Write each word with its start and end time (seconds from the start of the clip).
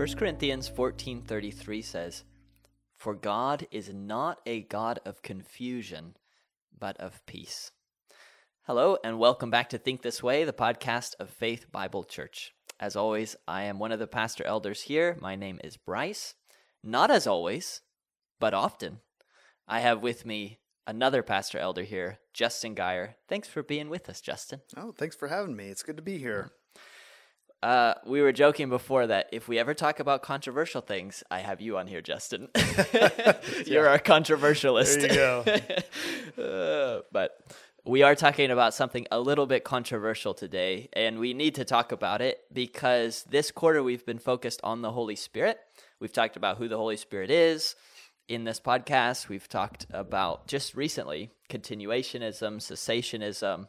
1 0.00 0.16
Corinthians 0.16 0.66
14:33 0.66 1.82
says, 1.82 2.24
"For 2.96 3.14
God 3.14 3.68
is 3.70 3.92
not 3.92 4.40
a 4.46 4.62
God 4.62 4.98
of 5.04 5.20
confusion, 5.20 6.16
but 6.72 6.96
of 6.96 7.20
peace." 7.26 7.72
Hello 8.62 8.96
and 9.04 9.18
welcome 9.18 9.50
back 9.50 9.68
to 9.68 9.76
Think 9.76 10.00
This 10.00 10.22
Way, 10.22 10.44
the 10.44 10.54
podcast 10.54 11.16
of 11.20 11.28
Faith 11.28 11.70
Bible 11.70 12.04
Church. 12.04 12.54
As 12.78 12.96
always, 12.96 13.36
I 13.46 13.64
am 13.64 13.78
one 13.78 13.92
of 13.92 13.98
the 13.98 14.06
pastor 14.06 14.42
elders 14.44 14.84
here. 14.84 15.18
My 15.20 15.36
name 15.36 15.60
is 15.62 15.76
Bryce. 15.76 16.34
Not 16.82 17.10
as 17.10 17.26
always, 17.26 17.82
but 18.38 18.54
often. 18.54 19.02
I 19.68 19.80
have 19.80 20.00
with 20.00 20.24
me 20.24 20.60
another 20.86 21.22
pastor 21.22 21.58
elder 21.58 21.82
here, 21.82 22.20
Justin 22.32 22.74
Geyer. 22.74 23.16
Thanks 23.28 23.48
for 23.48 23.62
being 23.62 23.90
with 23.90 24.08
us, 24.08 24.22
Justin. 24.22 24.62
Oh, 24.78 24.92
thanks 24.92 25.14
for 25.14 25.28
having 25.28 25.54
me. 25.54 25.68
It's 25.68 25.82
good 25.82 25.98
to 25.98 26.02
be 26.02 26.16
here. 26.16 26.52
Uh, 27.62 27.94
we 28.06 28.22
were 28.22 28.32
joking 28.32 28.70
before 28.70 29.06
that 29.06 29.28
if 29.32 29.46
we 29.46 29.58
ever 29.58 29.74
talk 29.74 30.00
about 30.00 30.22
controversial 30.22 30.80
things, 30.80 31.22
I 31.30 31.40
have 31.40 31.60
you 31.60 31.76
on 31.76 31.86
here, 31.86 32.00
Justin. 32.00 32.48
You're 33.66 33.86
our 33.86 33.98
controversialist. 33.98 35.00
There 35.00 35.12
you 35.12 35.60
go. 36.36 36.42
uh, 36.42 37.02
but 37.12 37.38
we 37.84 38.02
are 38.02 38.14
talking 38.14 38.50
about 38.50 38.72
something 38.72 39.06
a 39.10 39.20
little 39.20 39.46
bit 39.46 39.64
controversial 39.64 40.32
today, 40.32 40.88
and 40.94 41.18
we 41.18 41.34
need 41.34 41.54
to 41.56 41.64
talk 41.64 41.92
about 41.92 42.22
it 42.22 42.40
because 42.52 43.24
this 43.24 43.50
quarter 43.50 43.82
we've 43.82 44.06
been 44.06 44.18
focused 44.18 44.60
on 44.64 44.80
the 44.80 44.92
Holy 44.92 45.16
Spirit. 45.16 45.58
We've 45.98 46.12
talked 46.12 46.36
about 46.36 46.56
who 46.56 46.66
the 46.66 46.78
Holy 46.78 46.96
Spirit 46.96 47.30
is 47.30 47.76
in 48.26 48.44
this 48.44 48.60
podcast. 48.60 49.28
We've 49.28 49.48
talked 49.48 49.86
about 49.90 50.46
just 50.46 50.74
recently 50.74 51.30
continuationism, 51.50 52.56
cessationism, 52.56 53.68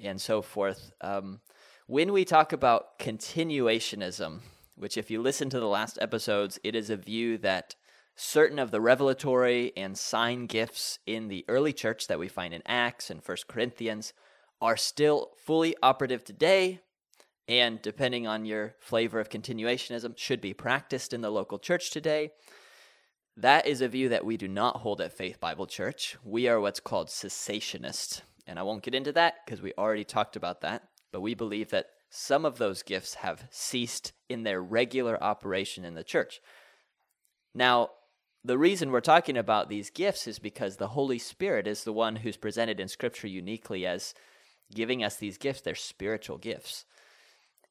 and 0.00 0.20
so 0.20 0.42
forth. 0.42 0.92
Um, 1.00 1.40
when 1.88 2.12
we 2.12 2.22
talk 2.22 2.52
about 2.52 2.98
continuationism, 2.98 4.40
which, 4.76 4.98
if 4.98 5.10
you 5.10 5.22
listen 5.22 5.48
to 5.48 5.58
the 5.58 5.66
last 5.66 5.98
episodes, 6.02 6.60
it 6.62 6.76
is 6.76 6.90
a 6.90 6.98
view 6.98 7.38
that 7.38 7.74
certain 8.14 8.58
of 8.58 8.70
the 8.70 8.80
revelatory 8.80 9.72
and 9.74 9.96
sign 9.96 10.44
gifts 10.44 10.98
in 11.06 11.28
the 11.28 11.46
early 11.48 11.72
church 11.72 12.06
that 12.06 12.18
we 12.18 12.28
find 12.28 12.52
in 12.52 12.62
Acts 12.66 13.08
and 13.08 13.24
First 13.24 13.48
Corinthians 13.48 14.12
are 14.60 14.76
still 14.76 15.30
fully 15.46 15.74
operative 15.82 16.22
today, 16.24 16.80
and 17.48 17.80
depending 17.80 18.26
on 18.26 18.44
your 18.44 18.74
flavor 18.80 19.18
of 19.18 19.30
continuationism, 19.30 20.12
should 20.18 20.42
be 20.42 20.52
practiced 20.52 21.14
in 21.14 21.22
the 21.22 21.30
local 21.30 21.58
church 21.58 21.90
today. 21.90 22.32
That 23.34 23.66
is 23.66 23.80
a 23.80 23.88
view 23.88 24.10
that 24.10 24.26
we 24.26 24.36
do 24.36 24.46
not 24.46 24.76
hold 24.76 25.00
at 25.00 25.14
Faith 25.14 25.40
Bible 25.40 25.66
Church. 25.66 26.18
We 26.22 26.48
are 26.48 26.60
what's 26.60 26.80
called 26.80 27.08
cessationist. 27.08 28.20
And 28.46 28.58
I 28.58 28.62
won't 28.62 28.82
get 28.82 28.94
into 28.94 29.12
that 29.12 29.36
because 29.46 29.62
we 29.62 29.72
already 29.78 30.04
talked 30.04 30.36
about 30.36 30.60
that 30.60 30.82
but 31.12 31.20
we 31.20 31.34
believe 31.34 31.70
that 31.70 31.86
some 32.10 32.44
of 32.44 32.58
those 32.58 32.82
gifts 32.82 33.14
have 33.14 33.46
ceased 33.50 34.12
in 34.28 34.42
their 34.42 34.62
regular 34.62 35.22
operation 35.22 35.84
in 35.84 35.94
the 35.94 36.04
church. 36.04 36.40
Now, 37.54 37.90
the 38.44 38.58
reason 38.58 38.90
we're 38.90 39.00
talking 39.00 39.36
about 39.36 39.68
these 39.68 39.90
gifts 39.90 40.26
is 40.26 40.38
because 40.38 40.76
the 40.76 40.88
Holy 40.88 41.18
Spirit 41.18 41.66
is 41.66 41.84
the 41.84 41.92
one 41.92 42.16
who's 42.16 42.36
presented 42.36 42.80
in 42.80 42.88
Scripture 42.88 43.26
uniquely 43.26 43.84
as 43.84 44.14
giving 44.74 45.02
us 45.02 45.16
these 45.16 45.38
gifts. 45.38 45.60
They're 45.60 45.74
spiritual 45.74 46.38
gifts. 46.38 46.84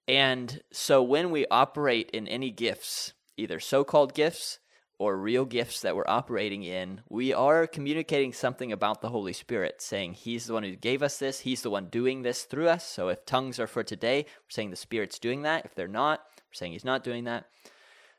And 0.08 0.62
so 0.72 1.02
when 1.02 1.32
we 1.32 1.46
operate 1.50 2.10
in 2.12 2.28
any 2.28 2.52
gifts, 2.52 3.14
either 3.38 3.60
so 3.60 3.84
called 3.84 4.14
gifts 4.14 4.60
or 5.00 5.16
real 5.16 5.46
gifts 5.46 5.82
that 5.82 5.96
we're 5.96 6.08
operating 6.08 6.64
in, 6.64 7.02
we 7.08 7.32
are 7.34 7.68
communicating 7.68 8.34
something 8.34 8.72
about 8.72 9.02
the 9.02 9.10
Holy 9.10 9.34
Spirit, 9.34 9.82
saying 9.82 10.14
He's 10.14 10.48
the 10.48 10.54
one 10.54 10.64
who 10.64 10.76
gave 10.76 11.04
us 11.04 11.18
this, 11.20 11.42
He's 11.42 11.62
the 11.62 11.70
one 11.70 11.88
doing 11.88 12.24
this 12.24 12.44
through 12.44 12.68
us. 12.68 12.86
So 12.86 13.10
if 13.10 13.26
tongues 13.26 13.60
are 13.60 13.68
for 13.68 13.84
today, 13.84 14.26
we're 14.26 14.50
saying 14.50 14.72
the 14.72 14.76
Spirit's 14.76 15.20
doing 15.20 15.44
that. 15.44 15.66
If 15.66 15.76
they're 15.76 15.88
not, 15.88 16.22
we're 16.38 16.54
saying 16.54 16.72
He's 16.72 16.86
not 16.86 17.04
doing 17.04 17.26
that. 17.26 17.46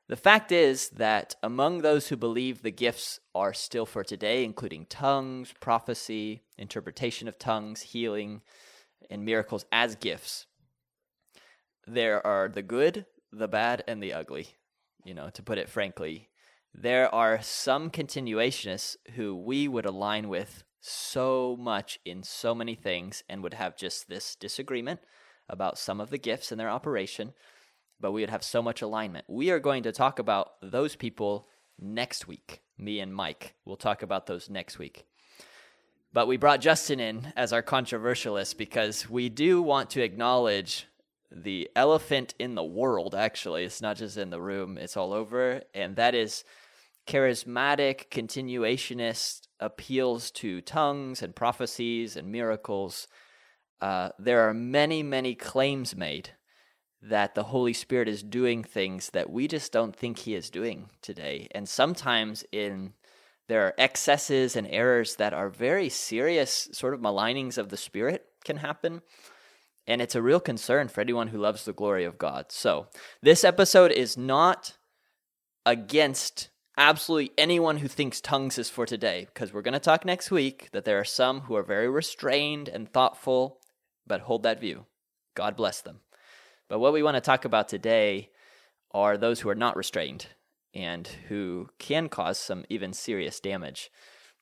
The 0.09 0.16
fact 0.16 0.53
is 0.53 0.89
that 0.91 1.34
among 1.43 1.83
those 1.83 2.09
who 2.09 2.16
believe 2.16 2.62
the 2.62 2.71
gifts 2.71 3.21
are 3.34 3.53
still 3.53 3.84
for 3.84 4.03
today, 4.03 4.43
including 4.43 4.87
tongues, 4.87 5.53
prophecy, 5.60 6.45
interpretation 6.56 7.28
of 7.28 7.39
tongues, 7.39 7.83
healing, 7.83 8.41
and 9.10 9.25
miracles 9.25 9.66
as 9.71 9.97
gifts, 9.97 10.47
there 11.87 12.27
are 12.27 12.49
the 12.49 12.62
good, 12.62 13.05
the 13.33 13.49
bad, 13.49 13.83
and 13.87 14.03
the 14.03 14.15
ugly, 14.15 14.49
you 15.05 15.12
know, 15.12 15.28
to 15.31 15.43
put 15.43 15.59
it 15.59 15.69
frankly 15.69 16.28
there 16.75 17.12
are 17.15 17.41
some 17.43 17.91
continuationists 17.91 18.97
who 19.15 19.34
we 19.34 19.69
would 19.69 19.87
align 19.87 20.29
with 20.29 20.65
so 20.81 21.56
much 21.59 21.99
in 22.05 22.23
so 22.23 22.55
many 22.55 22.75
things 22.75 23.23
and 23.29 23.43
would 23.43 23.55
have 23.55 23.77
just 23.77 24.09
this 24.09 24.34
disagreement 24.34 25.01
about 25.49 25.78
some 25.78 26.01
of 26.01 26.11
the 26.11 26.19
gifts 26.19 26.53
in 26.53 26.59
their 26.59 26.71
operation, 26.71 27.33
but 28.01 28.12
we 28.12 28.21
would 28.21 28.31
have 28.31 28.45
so 28.45 28.62
much 28.62 28.83
alignment. 28.83 29.25
We 29.28 29.51
are 29.51 29.59
going 29.59 29.83
to 29.84 29.93
talk 29.93 30.19
about 30.19 30.53
those 30.62 30.95
people 30.95 31.49
next 31.78 32.28
week. 32.28 32.61
Me 32.77 33.01
and 33.01 33.15
Mike 33.15 33.55
will 33.65 33.77
talk 33.77 34.03
about 34.03 34.27
those 34.27 34.49
next 34.49 34.78
week. 34.78 35.05
But 36.12 36.27
we 36.27 36.37
brought 36.37 36.61
Justin 36.61 37.01
in 37.01 37.33
as 37.37 37.53
our 37.53 37.62
controversialist 37.62 38.57
because 38.57 39.09
we 39.11 39.28
do 39.28 39.61
want 39.61 39.91
to 39.91 40.03
acknowledge 40.03 40.87
the 41.31 41.69
elephant 41.77 42.34
in 42.39 42.55
the 42.55 42.65
world, 42.65 43.15
actually. 43.15 43.65
It's 43.65 43.83
not 43.83 43.97
just 43.97 44.16
in 44.16 44.31
the 44.31 44.41
room, 44.41 44.78
it's 44.78 44.97
all 44.97 45.12
over. 45.12 45.62
And 45.75 45.97
that 45.97 46.15
is 46.15 46.44
charismatic, 47.06 48.09
continuationist 48.11 49.49
appeals 49.61 50.31
to 50.31 50.61
tongues 50.61 51.22
and 51.22 51.34
prophecies 51.34 52.16
and 52.16 52.31
miracles. 52.31 53.09
Uh, 53.81 54.11
there 54.19 54.49
are 54.49 54.55
many, 54.55 55.03
many 55.03 55.34
claims 55.34 55.97
made 55.97 56.31
that 57.00 57.34
the 57.34 57.45
Holy 57.45 57.72
Spirit 57.72 58.09
is 58.09 58.22
doing 58.22 58.65
things 58.65 59.10
that 59.10 59.31
we 59.31 59.47
just 59.47 59.72
don't 59.72 59.95
think 59.95 60.19
He 60.19 60.34
is 60.34 60.50
doing 60.50 60.91
today. 61.00 61.49
And 61.53 61.69
sometimes 61.69 62.45
in 62.50 62.95
there 63.49 63.65
are 63.65 63.75
excesses 63.78 64.56
and 64.56 64.66
errors 64.71 65.16
that 65.16 65.33
are 65.33 65.49
very 65.49 65.89
serious, 65.89 66.69
sort 66.72 66.93
of 66.93 67.00
malignings 67.00 67.56
of 67.56 67.71
the 67.71 67.77
Spirit 67.78 68.27
can 68.45 68.59
happen. 68.59 69.00
And 69.88 70.03
it's 70.03 70.15
a 70.15 70.22
real 70.22 70.38
concern 70.38 70.88
for 70.88 71.00
anyone 71.00 71.28
who 71.28 71.38
loves 71.38 71.65
the 71.65 71.72
glory 71.72 72.04
of 72.04 72.19
God. 72.19 72.53
So, 72.53 72.88
this 73.22 73.43
episode 73.43 73.91
is 73.91 74.19
not 74.19 74.76
against 75.65 76.50
absolutely 76.76 77.32
anyone 77.38 77.78
who 77.78 77.88
thinks 77.88 78.21
tongues 78.21 78.59
is 78.59 78.69
for 78.69 78.84
today, 78.84 79.27
because 79.32 79.53
we're 79.53 79.62
going 79.62 79.72
to 79.72 79.81
talk 79.81 80.04
next 80.04 80.31
week 80.31 80.69
that 80.72 80.84
there 80.84 81.00
are 81.00 81.04
some 81.04 81.41
who 81.41 81.56
are 81.56 81.62
very 81.62 81.88
restrained 81.88 82.69
and 82.69 82.93
thoughtful, 82.93 83.60
but 84.06 84.21
hold 84.21 84.43
that 84.43 84.60
view. 84.60 84.84
God 85.34 85.56
bless 85.56 85.81
them. 85.81 86.00
But 86.69 86.81
what 86.81 86.93
we 86.93 87.03
want 87.03 87.16
to 87.16 87.22
talk 87.22 87.47
about 87.47 87.69
today 87.69 88.28
are 88.91 89.16
those 89.16 89.41
who 89.41 89.48
are 89.48 89.54
not 89.54 89.77
restrained 89.77 90.27
and 90.75 91.09
who 91.28 91.71
can 91.78 92.10
cause 92.10 92.38
some 92.38 92.66
even 92.69 92.93
serious 92.93 93.41
damage. 93.41 93.91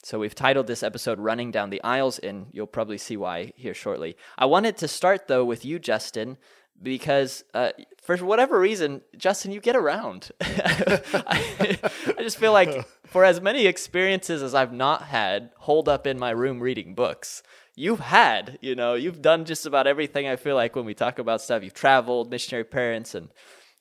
So 0.02 0.18
we've 0.18 0.34
titled 0.34 0.66
this 0.66 0.82
episode 0.82 1.18
Running 1.18 1.50
Down 1.50 1.70
the 1.70 1.82
Aisles, 1.82 2.18
and 2.18 2.46
you'll 2.52 2.66
probably 2.66 2.98
see 2.98 3.16
why 3.16 3.52
here 3.56 3.74
shortly. 3.74 4.16
I 4.38 4.46
wanted 4.46 4.76
to 4.78 4.88
start, 4.88 5.26
though, 5.26 5.44
with 5.44 5.64
you, 5.64 5.78
Justin, 5.78 6.36
because 6.82 7.44
uh, 7.54 7.70
for 8.02 8.16
whatever 8.18 8.60
reason, 8.60 9.02
Justin, 9.16 9.52
you 9.52 9.60
get 9.60 9.76
around. 9.76 10.30
I, 10.40 11.78
I, 12.18 12.22
just 12.22 12.38
feel 12.38 12.52
like 12.52 12.86
for 13.06 13.24
as 13.24 13.40
many 13.40 13.66
experiences 13.66 14.42
as 14.42 14.54
I've 14.54 14.72
not 14.72 15.02
had 15.02 15.50
holed 15.56 15.88
up 15.88 16.06
in 16.06 16.18
my 16.18 16.30
room 16.30 16.60
reading 16.60 16.94
books, 16.94 17.42
you've 17.74 18.00
had, 18.00 18.58
you 18.60 18.74
know, 18.74 18.94
you've 18.94 19.22
done 19.22 19.44
just 19.44 19.66
about 19.66 19.86
everything 19.86 20.28
I 20.28 20.36
feel 20.36 20.54
like 20.54 20.76
when 20.76 20.84
we 20.84 20.94
talk 20.94 21.18
about 21.18 21.40
stuff. 21.40 21.62
You've 21.62 21.74
traveled, 21.74 22.30
missionary 22.30 22.64
parents, 22.64 23.14
and 23.14 23.28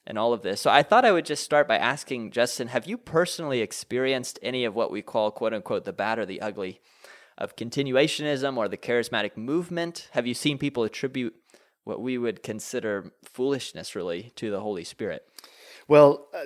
and 0.07 0.17
all 0.17 0.33
of 0.33 0.41
this. 0.41 0.61
So 0.61 0.69
I 0.69 0.83
thought 0.83 1.05
I 1.05 1.11
would 1.11 1.25
just 1.25 1.43
start 1.43 1.67
by 1.67 1.77
asking 1.77 2.31
Justin, 2.31 2.67
have 2.69 2.87
you 2.87 2.97
personally 2.97 3.61
experienced 3.61 4.39
any 4.41 4.65
of 4.65 4.75
what 4.75 4.91
we 4.91 5.01
call 5.01 5.31
quote 5.31 5.53
unquote 5.53 5.85
the 5.85 5.93
bad 5.93 6.19
or 6.19 6.25
the 6.25 6.41
ugly 6.41 6.79
of 7.37 7.55
continuationism 7.55 8.57
or 8.57 8.67
the 8.67 8.77
charismatic 8.77 9.35
movement? 9.35 10.09
Have 10.11 10.27
you 10.27 10.33
seen 10.33 10.57
people 10.57 10.83
attribute 10.83 11.35
what 11.83 12.01
we 12.01 12.17
would 12.17 12.43
consider 12.43 13.11
foolishness 13.23 13.95
really 13.95 14.31
to 14.35 14.51
the 14.51 14.59
Holy 14.59 14.83
Spirit? 14.83 15.23
Well, 15.87 16.27
uh, 16.33 16.45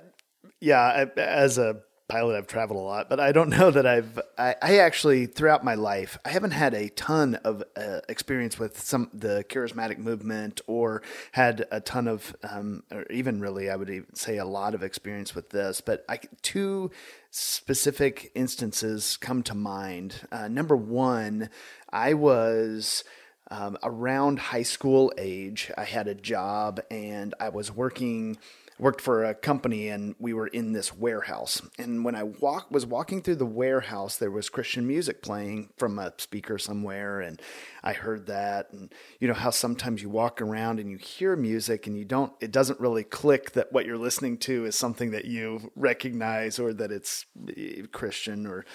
yeah, 0.60 1.06
as 1.18 1.58
a 1.58 1.82
pilot, 2.10 2.38
I've 2.38 2.48
traveled 2.48 2.80
a 2.80 2.84
lot, 2.84 3.10
but 3.10 3.20
I 3.20 3.32
don't 3.32 3.50
know 3.58 3.72
that 3.72 3.86
I've. 3.86 4.20
I, 4.38 4.56
I 4.62 4.78
actually, 4.80 5.28
throughout 5.28 5.64
my 5.64 5.76
life, 5.76 6.18
I 6.26 6.30
haven't 6.30 6.52
had 6.52 6.74
a 6.74 6.90
ton 6.90 7.36
of 7.36 7.64
uh, 7.78 8.02
experience 8.10 8.60
with 8.60 8.80
some 8.80 9.10
the 9.14 9.46
charismatic 9.48 9.98
movement, 9.98 10.60
or 10.68 11.02
had 11.32 11.66
a 11.72 11.80
ton 11.80 12.08
of, 12.08 12.36
um, 12.44 12.84
or 12.92 13.06
even 13.10 13.40
really, 13.40 13.70
I 13.70 13.76
would 13.78 13.90
even 13.90 14.16
say 14.16 14.38
a 14.38 14.46
lot 14.46 14.76
of 14.76 14.84
experience 14.84 15.34
with 15.34 15.52
this. 15.52 15.80
But 15.80 16.04
I, 16.10 16.20
two 16.42 16.92
specific 17.32 18.32
instances 18.36 19.16
come 19.18 19.44
to 19.44 19.56
mind. 19.56 20.16
Uh, 20.32 20.48
number 20.48 20.76
one, 20.76 21.50
I 21.92 22.16
was 22.16 23.04
um, 23.52 23.78
around 23.84 24.40
high 24.40 24.64
school 24.64 25.12
age, 25.18 25.72
I 25.78 25.84
had 25.84 26.08
a 26.08 26.16
job 26.16 26.82
and 26.92 27.34
I 27.40 27.50
was 27.50 27.72
working 27.72 28.38
worked 28.80 29.02
for 29.02 29.26
a 29.26 29.36
company 29.36 29.90
and 29.90 30.16
we 30.20 30.34
were 30.34 30.48
in 30.48 30.72
this 30.72 30.96
warehouse. 30.96 31.62
And 31.78 32.06
when 32.06 32.16
I 32.16 32.24
walk 32.24 32.72
was 32.72 32.86
walking 32.86 33.22
through 33.22 33.36
the 33.36 33.46
warehouse, 33.46 34.18
there 34.18 34.32
was 34.32 34.50
Christian 34.50 34.88
music 34.88 35.22
playing 35.22 35.70
from 35.78 36.00
a 36.00 36.14
speaker 36.18 36.58
somewhere, 36.58 37.20
and 37.20 37.42
I 37.84 37.94
heard 37.94 38.28
that. 38.28 38.72
And 38.72 38.94
you 39.20 39.28
know 39.28 39.34
how 39.34 39.50
sometimes 39.50 40.02
you 40.02 40.10
walk 40.10 40.42
around 40.42 40.80
and 40.80 40.90
you 40.90 40.98
hear 40.98 41.36
music 41.36 41.86
and 41.86 41.98
you 41.98 42.06
don't, 42.06 42.32
it 42.40 42.52
doesn't 42.52 42.80
really 42.80 43.04
click 43.04 43.52
that 43.52 43.72
what 43.74 43.86
you're 43.86 43.98
listening 43.98 44.38
to 44.40 44.66
is 44.66 44.76
something 44.76 45.12
that 45.12 45.26
you 45.26 45.72
recognize 45.76 46.58
or 46.58 46.74
that 46.74 46.92
it's 46.92 47.26
eh, 47.56 47.82
Christian 47.92 48.48
or 48.48 48.66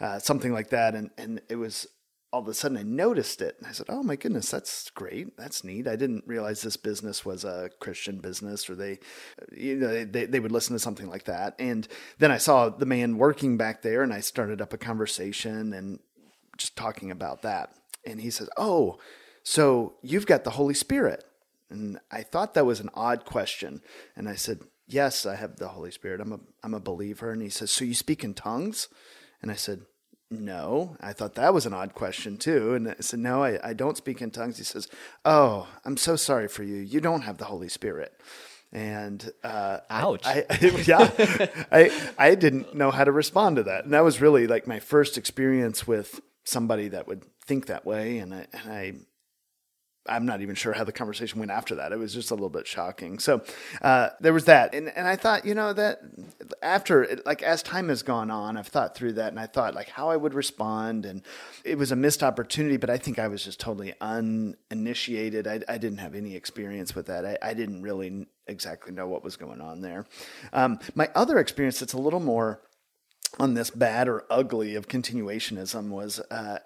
uh, 0.00 0.18
something 0.18 0.52
like 0.52 0.70
that. 0.70 0.94
And 0.94 1.10
and 1.18 1.42
it 1.50 1.56
was 1.56 1.86
all 2.32 2.40
of 2.40 2.48
a 2.48 2.54
sudden 2.54 2.76
I 2.76 2.82
noticed 2.82 3.42
it 3.42 3.56
and 3.58 3.66
I 3.66 3.72
said, 3.72 3.86
"Oh 3.88 4.02
my 4.02 4.16
goodness, 4.16 4.50
that's 4.50 4.90
great. 4.90 5.36
That's 5.36 5.64
neat. 5.64 5.88
I 5.88 5.96
didn't 5.96 6.24
realize 6.26 6.62
this 6.62 6.76
business 6.76 7.24
was 7.24 7.44
a 7.44 7.70
Christian 7.80 8.18
business 8.18 8.70
or 8.70 8.74
they 8.76 9.00
you 9.52 9.76
know 9.76 10.04
they 10.04 10.26
they 10.26 10.40
would 10.40 10.52
listen 10.52 10.74
to 10.74 10.78
something 10.78 11.08
like 11.08 11.24
that." 11.24 11.56
And 11.58 11.88
then 12.18 12.30
I 12.30 12.38
saw 12.38 12.68
the 12.68 12.86
man 12.86 13.18
working 13.18 13.56
back 13.56 13.82
there 13.82 14.02
and 14.02 14.12
I 14.12 14.20
started 14.20 14.60
up 14.60 14.72
a 14.72 14.78
conversation 14.78 15.72
and 15.72 15.98
just 16.56 16.76
talking 16.76 17.10
about 17.10 17.42
that. 17.42 17.74
And 18.06 18.20
he 18.20 18.30
says, 18.30 18.48
"Oh, 18.56 18.98
so 19.42 19.94
you've 20.02 20.26
got 20.26 20.44
the 20.44 20.50
Holy 20.50 20.74
Spirit." 20.74 21.24
And 21.68 21.98
I 22.10 22.22
thought 22.22 22.54
that 22.54 22.66
was 22.66 22.80
an 22.80 22.90
odd 22.94 23.24
question. 23.24 23.82
And 24.16 24.28
I 24.28 24.36
said, 24.36 24.60
"Yes, 24.86 25.26
I 25.26 25.34
have 25.34 25.56
the 25.56 25.68
Holy 25.68 25.90
Spirit. 25.90 26.20
I'm 26.20 26.32
a 26.32 26.40
I'm 26.62 26.74
a 26.74 26.80
believer." 26.80 27.32
And 27.32 27.42
he 27.42 27.50
says, 27.50 27.72
"So 27.72 27.84
you 27.84 27.94
speak 27.94 28.22
in 28.22 28.34
tongues?" 28.34 28.88
And 29.42 29.50
I 29.50 29.54
said, 29.54 29.86
no. 30.30 30.96
I 31.00 31.12
thought 31.12 31.34
that 31.34 31.52
was 31.52 31.66
an 31.66 31.74
odd 31.74 31.94
question 31.94 32.36
too. 32.36 32.74
And 32.74 32.88
I 32.88 32.94
said, 33.00 33.20
No, 33.20 33.42
I, 33.42 33.58
I 33.70 33.72
don't 33.72 33.96
speak 33.96 34.22
in 34.22 34.30
tongues. 34.30 34.58
He 34.58 34.64
says, 34.64 34.88
Oh, 35.24 35.68
I'm 35.84 35.96
so 35.96 36.16
sorry 36.16 36.48
for 36.48 36.62
you. 36.62 36.76
You 36.76 37.00
don't 37.00 37.22
have 37.22 37.38
the 37.38 37.46
Holy 37.46 37.68
Spirit. 37.68 38.12
And 38.72 39.32
uh, 39.42 39.78
ouch. 39.90 40.24
I, 40.24 40.44
I, 40.48 40.58
yeah, 40.86 41.46
I, 41.72 41.90
I 42.16 42.34
didn't 42.36 42.74
know 42.74 42.92
how 42.92 43.02
to 43.04 43.10
respond 43.10 43.56
to 43.56 43.64
that. 43.64 43.84
And 43.84 43.92
that 43.92 44.04
was 44.04 44.20
really 44.20 44.46
like 44.46 44.66
my 44.66 44.78
first 44.78 45.18
experience 45.18 45.86
with 45.86 46.20
somebody 46.44 46.88
that 46.88 47.08
would 47.08 47.24
think 47.44 47.66
that 47.66 47.84
way. 47.84 48.18
And 48.18 48.32
I, 48.32 48.46
and 48.52 48.72
I 48.72 48.94
I'm 50.08 50.24
not 50.24 50.40
even 50.40 50.54
sure 50.54 50.72
how 50.72 50.84
the 50.84 50.92
conversation 50.92 51.38
went 51.38 51.50
after 51.50 51.74
that. 51.76 51.92
It 51.92 51.98
was 51.98 52.14
just 52.14 52.30
a 52.30 52.34
little 52.34 52.48
bit 52.48 52.66
shocking. 52.66 53.18
So 53.18 53.42
uh, 53.82 54.10
there 54.20 54.32
was 54.32 54.46
that, 54.46 54.74
and 54.74 54.88
and 54.96 55.06
I 55.06 55.16
thought, 55.16 55.44
you 55.44 55.54
know, 55.54 55.72
that 55.74 56.00
after 56.62 57.18
like 57.26 57.42
as 57.42 57.62
time 57.62 57.88
has 57.90 58.02
gone 58.02 58.30
on, 58.30 58.56
I've 58.56 58.68
thought 58.68 58.94
through 58.94 59.14
that, 59.14 59.28
and 59.28 59.38
I 59.38 59.46
thought 59.46 59.74
like 59.74 59.90
how 59.90 60.08
I 60.08 60.16
would 60.16 60.32
respond, 60.32 61.04
and 61.04 61.22
it 61.64 61.76
was 61.76 61.92
a 61.92 61.96
missed 61.96 62.22
opportunity. 62.22 62.78
But 62.78 62.90
I 62.90 62.96
think 62.96 63.18
I 63.18 63.28
was 63.28 63.44
just 63.44 63.60
totally 63.60 63.94
uninitiated. 64.00 65.46
I, 65.46 65.60
I 65.68 65.78
didn't 65.78 65.98
have 65.98 66.14
any 66.14 66.34
experience 66.34 66.94
with 66.94 67.06
that. 67.06 67.26
I, 67.26 67.38
I 67.42 67.54
didn't 67.54 67.82
really 67.82 68.26
exactly 68.46 68.92
know 68.92 69.06
what 69.06 69.22
was 69.22 69.36
going 69.36 69.60
on 69.60 69.82
there. 69.82 70.06
Um, 70.52 70.78
my 70.94 71.08
other 71.14 71.38
experience, 71.38 71.78
that's 71.78 71.92
a 71.92 71.98
little 71.98 72.20
more 72.20 72.62
on 73.38 73.54
this 73.54 73.70
bad 73.70 74.08
or 74.08 74.24
ugly 74.28 74.74
of 74.74 74.88
continuationism 74.88 75.88
was 75.88 76.20
uh, 76.30 76.58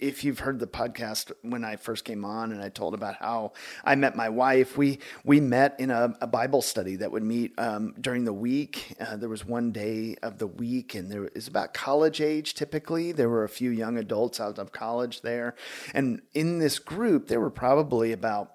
if 0.00 0.24
you've 0.24 0.40
heard 0.40 0.58
the 0.58 0.66
podcast 0.66 1.30
when 1.42 1.64
I 1.64 1.76
first 1.76 2.04
came 2.04 2.24
on 2.24 2.52
and 2.52 2.62
I 2.62 2.68
told 2.68 2.94
about 2.94 3.16
how 3.16 3.52
I 3.84 3.94
met 3.94 4.16
my 4.16 4.28
wife, 4.28 4.76
we 4.76 4.98
we 5.24 5.40
met 5.40 5.78
in 5.78 5.90
a, 5.90 6.14
a 6.20 6.26
Bible 6.26 6.62
study 6.62 6.96
that 6.96 7.12
would 7.12 7.22
meet 7.22 7.52
um, 7.58 7.94
during 8.00 8.24
the 8.24 8.32
week. 8.32 8.96
Uh, 8.98 9.16
there 9.16 9.28
was 9.28 9.44
one 9.44 9.72
day 9.72 10.16
of 10.22 10.38
the 10.38 10.46
week, 10.46 10.94
and 10.94 11.10
there 11.10 11.26
is 11.28 11.46
about 11.46 11.74
college 11.74 12.20
age 12.20 12.54
typically. 12.54 13.12
There 13.12 13.28
were 13.28 13.44
a 13.44 13.48
few 13.48 13.70
young 13.70 13.98
adults 13.98 14.40
out 14.40 14.58
of 14.58 14.72
college 14.72 15.20
there, 15.20 15.54
and 15.94 16.22
in 16.32 16.58
this 16.58 16.78
group, 16.78 17.28
there 17.28 17.40
were 17.40 17.50
probably 17.50 18.12
about 18.12 18.52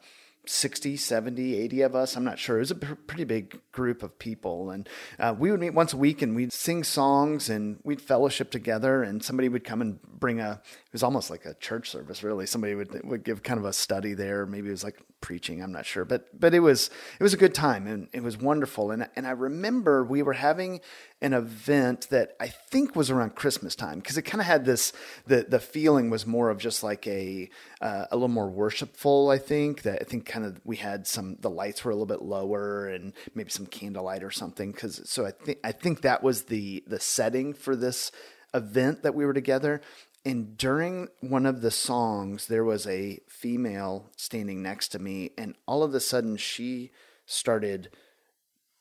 60, 0.48 0.98
70, 0.98 1.56
80 1.56 1.82
of 1.82 1.96
us. 1.96 2.16
I'm 2.16 2.24
not 2.24 2.40
sure. 2.40 2.58
It 2.58 2.62
was 2.62 2.72
a 2.72 2.76
pretty 2.76 3.24
big 3.24 3.60
group 3.72 4.04
of 4.04 4.18
people. 4.20 4.70
And 4.70 4.88
uh, 5.20 5.36
we 5.38 5.52
would 5.52 5.60
meet 5.60 5.74
once 5.74 5.94
a 5.94 5.98
week 5.98 6.22
and 6.22 6.36
we'd 6.36 6.54
sing 6.54 6.84
songs 6.84 7.50
and 7.50 7.80
we'd 7.84 8.02
fellowship 8.02 8.52
together. 8.52 9.04
And 9.04 9.24
somebody 9.24 9.50
would 9.50 9.64
come 9.64 9.82
and 9.82 10.02
bring 10.02 10.40
a, 10.40 10.62
was 10.96 11.04
almost 11.04 11.30
like 11.30 11.46
a 11.46 11.54
church 11.56 11.90
service, 11.90 12.24
really. 12.24 12.46
Somebody 12.46 12.74
would, 12.74 13.04
would 13.04 13.24
give 13.26 13.44
kind 13.44 13.60
of 13.60 13.66
a 13.66 13.74
study 13.74 14.14
there. 14.14 14.46
Maybe 14.46 14.70
it 14.70 14.72
was 14.72 14.84
like 14.84 14.98
preaching. 15.20 15.62
I'm 15.62 15.74
not 15.74 15.86
sure. 15.86 16.06
But, 16.06 16.40
but 16.40 16.54
it 16.54 16.62
was, 16.62 16.90
it 17.20 17.24
was 17.24 17.34
a 17.34 17.38
good 17.38 17.54
time 17.54 17.86
and 17.86 18.08
it 18.14 18.24
was 18.24 18.38
wonderful. 18.38 18.92
And, 18.92 19.10
and 19.18 19.28
I 19.28 19.32
remember 19.32 20.06
we 20.06 20.24
were 20.24 20.34
having 20.34 20.80
an 21.22 21.34
event 21.34 22.08
that 22.12 22.38
I 22.40 22.48
think 22.48 22.96
was 22.96 23.12
around 23.12 23.36
Christmas 23.36 23.76
time 23.76 24.00
because 24.00 24.18
it 24.18 24.22
kind 24.22 24.40
of 24.40 24.48
had 24.48 24.64
this, 24.64 24.94
the, 25.28 25.46
the 25.50 25.60
feeling 25.60 26.10
was 26.10 26.26
more 26.26 26.50
of 26.50 26.60
just 26.60 26.82
like 26.82 27.06
a, 27.08 27.50
uh, 27.82 28.06
a 28.10 28.16
little 28.16 28.30
more 28.30 28.50
worshipful, 28.50 29.30
I 29.30 29.38
think. 29.38 29.82
That 29.82 30.00
I 30.02 30.06
think 30.06 30.26
kind 30.26 30.46
of 30.46 30.62
we 30.64 30.78
had 30.78 31.08
some 31.08 31.38
the 31.42 31.50
lights 31.50 31.84
were 31.84 31.92
a 31.92 31.94
little 31.94 32.06
bit 32.06 32.22
lower 32.22 32.88
and 32.88 33.14
maybe 33.34 33.50
some 33.50 33.66
candlelight 33.66 34.24
or 34.24 34.32
something. 34.32 34.72
Because 34.72 35.02
so 35.10 35.26
I 35.26 35.32
think 35.32 35.60
I 35.64 35.72
think 35.72 36.02
that 36.02 36.24
was 36.24 36.44
the 36.44 36.84
the 36.88 37.00
setting 37.00 37.54
for 37.54 37.76
this 37.76 38.12
event 38.54 39.04
that 39.04 39.14
we 39.14 39.26
were 39.26 39.34
together. 39.34 39.82
And 40.26 40.58
during 40.58 41.10
one 41.22 41.46
of 41.46 41.62
the 41.62 41.70
songs, 41.70 42.48
there 42.48 42.64
was 42.64 42.88
a 42.88 43.20
female 43.30 44.10
standing 44.18 44.64
next 44.64 44.88
to 44.90 45.00
me, 45.00 45.32
and 45.38 45.56
all 45.68 45.84
of 45.84 45.94
a 45.94 46.00
sudden 46.00 46.36
she 46.36 46.92
started 47.28 47.90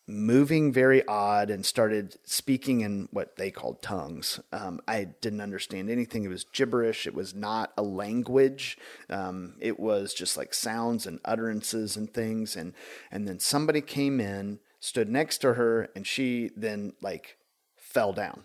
moving 0.06 0.70
very 0.72 1.06
odd 1.06 1.48
and 1.50 1.64
started 1.64 2.16
speaking 2.24 2.80
in 2.80 3.08
what 3.10 3.36
they 3.36 3.50
called 3.50 3.80
tongues. 3.80 4.38
Um, 4.52 4.80
I 4.86 5.04
didn't 5.04 5.40
understand 5.40 5.88
anything. 5.88 6.24
It 6.24 6.28
was 6.28 6.44
gibberish. 6.44 7.06
It 7.06 7.14
was 7.14 7.34
not 7.34 7.72
a 7.76 7.82
language. 7.82 8.76
Um, 9.08 9.54
it 9.60 9.80
was 9.80 10.12
just 10.12 10.36
like 10.36 10.52
sounds 10.52 11.06
and 11.06 11.20
utterances 11.24 11.96
and 11.96 12.12
things. 12.12 12.54
And 12.54 12.74
and 13.10 13.26
then 13.26 13.38
somebody 13.38 13.80
came 13.80 14.20
in, 14.20 14.60
stood 14.78 15.08
next 15.08 15.38
to 15.38 15.54
her, 15.54 15.88
and 15.96 16.06
she 16.06 16.50
then 16.56 16.92
like 17.00 17.38
fell 17.76 18.12
down. 18.12 18.44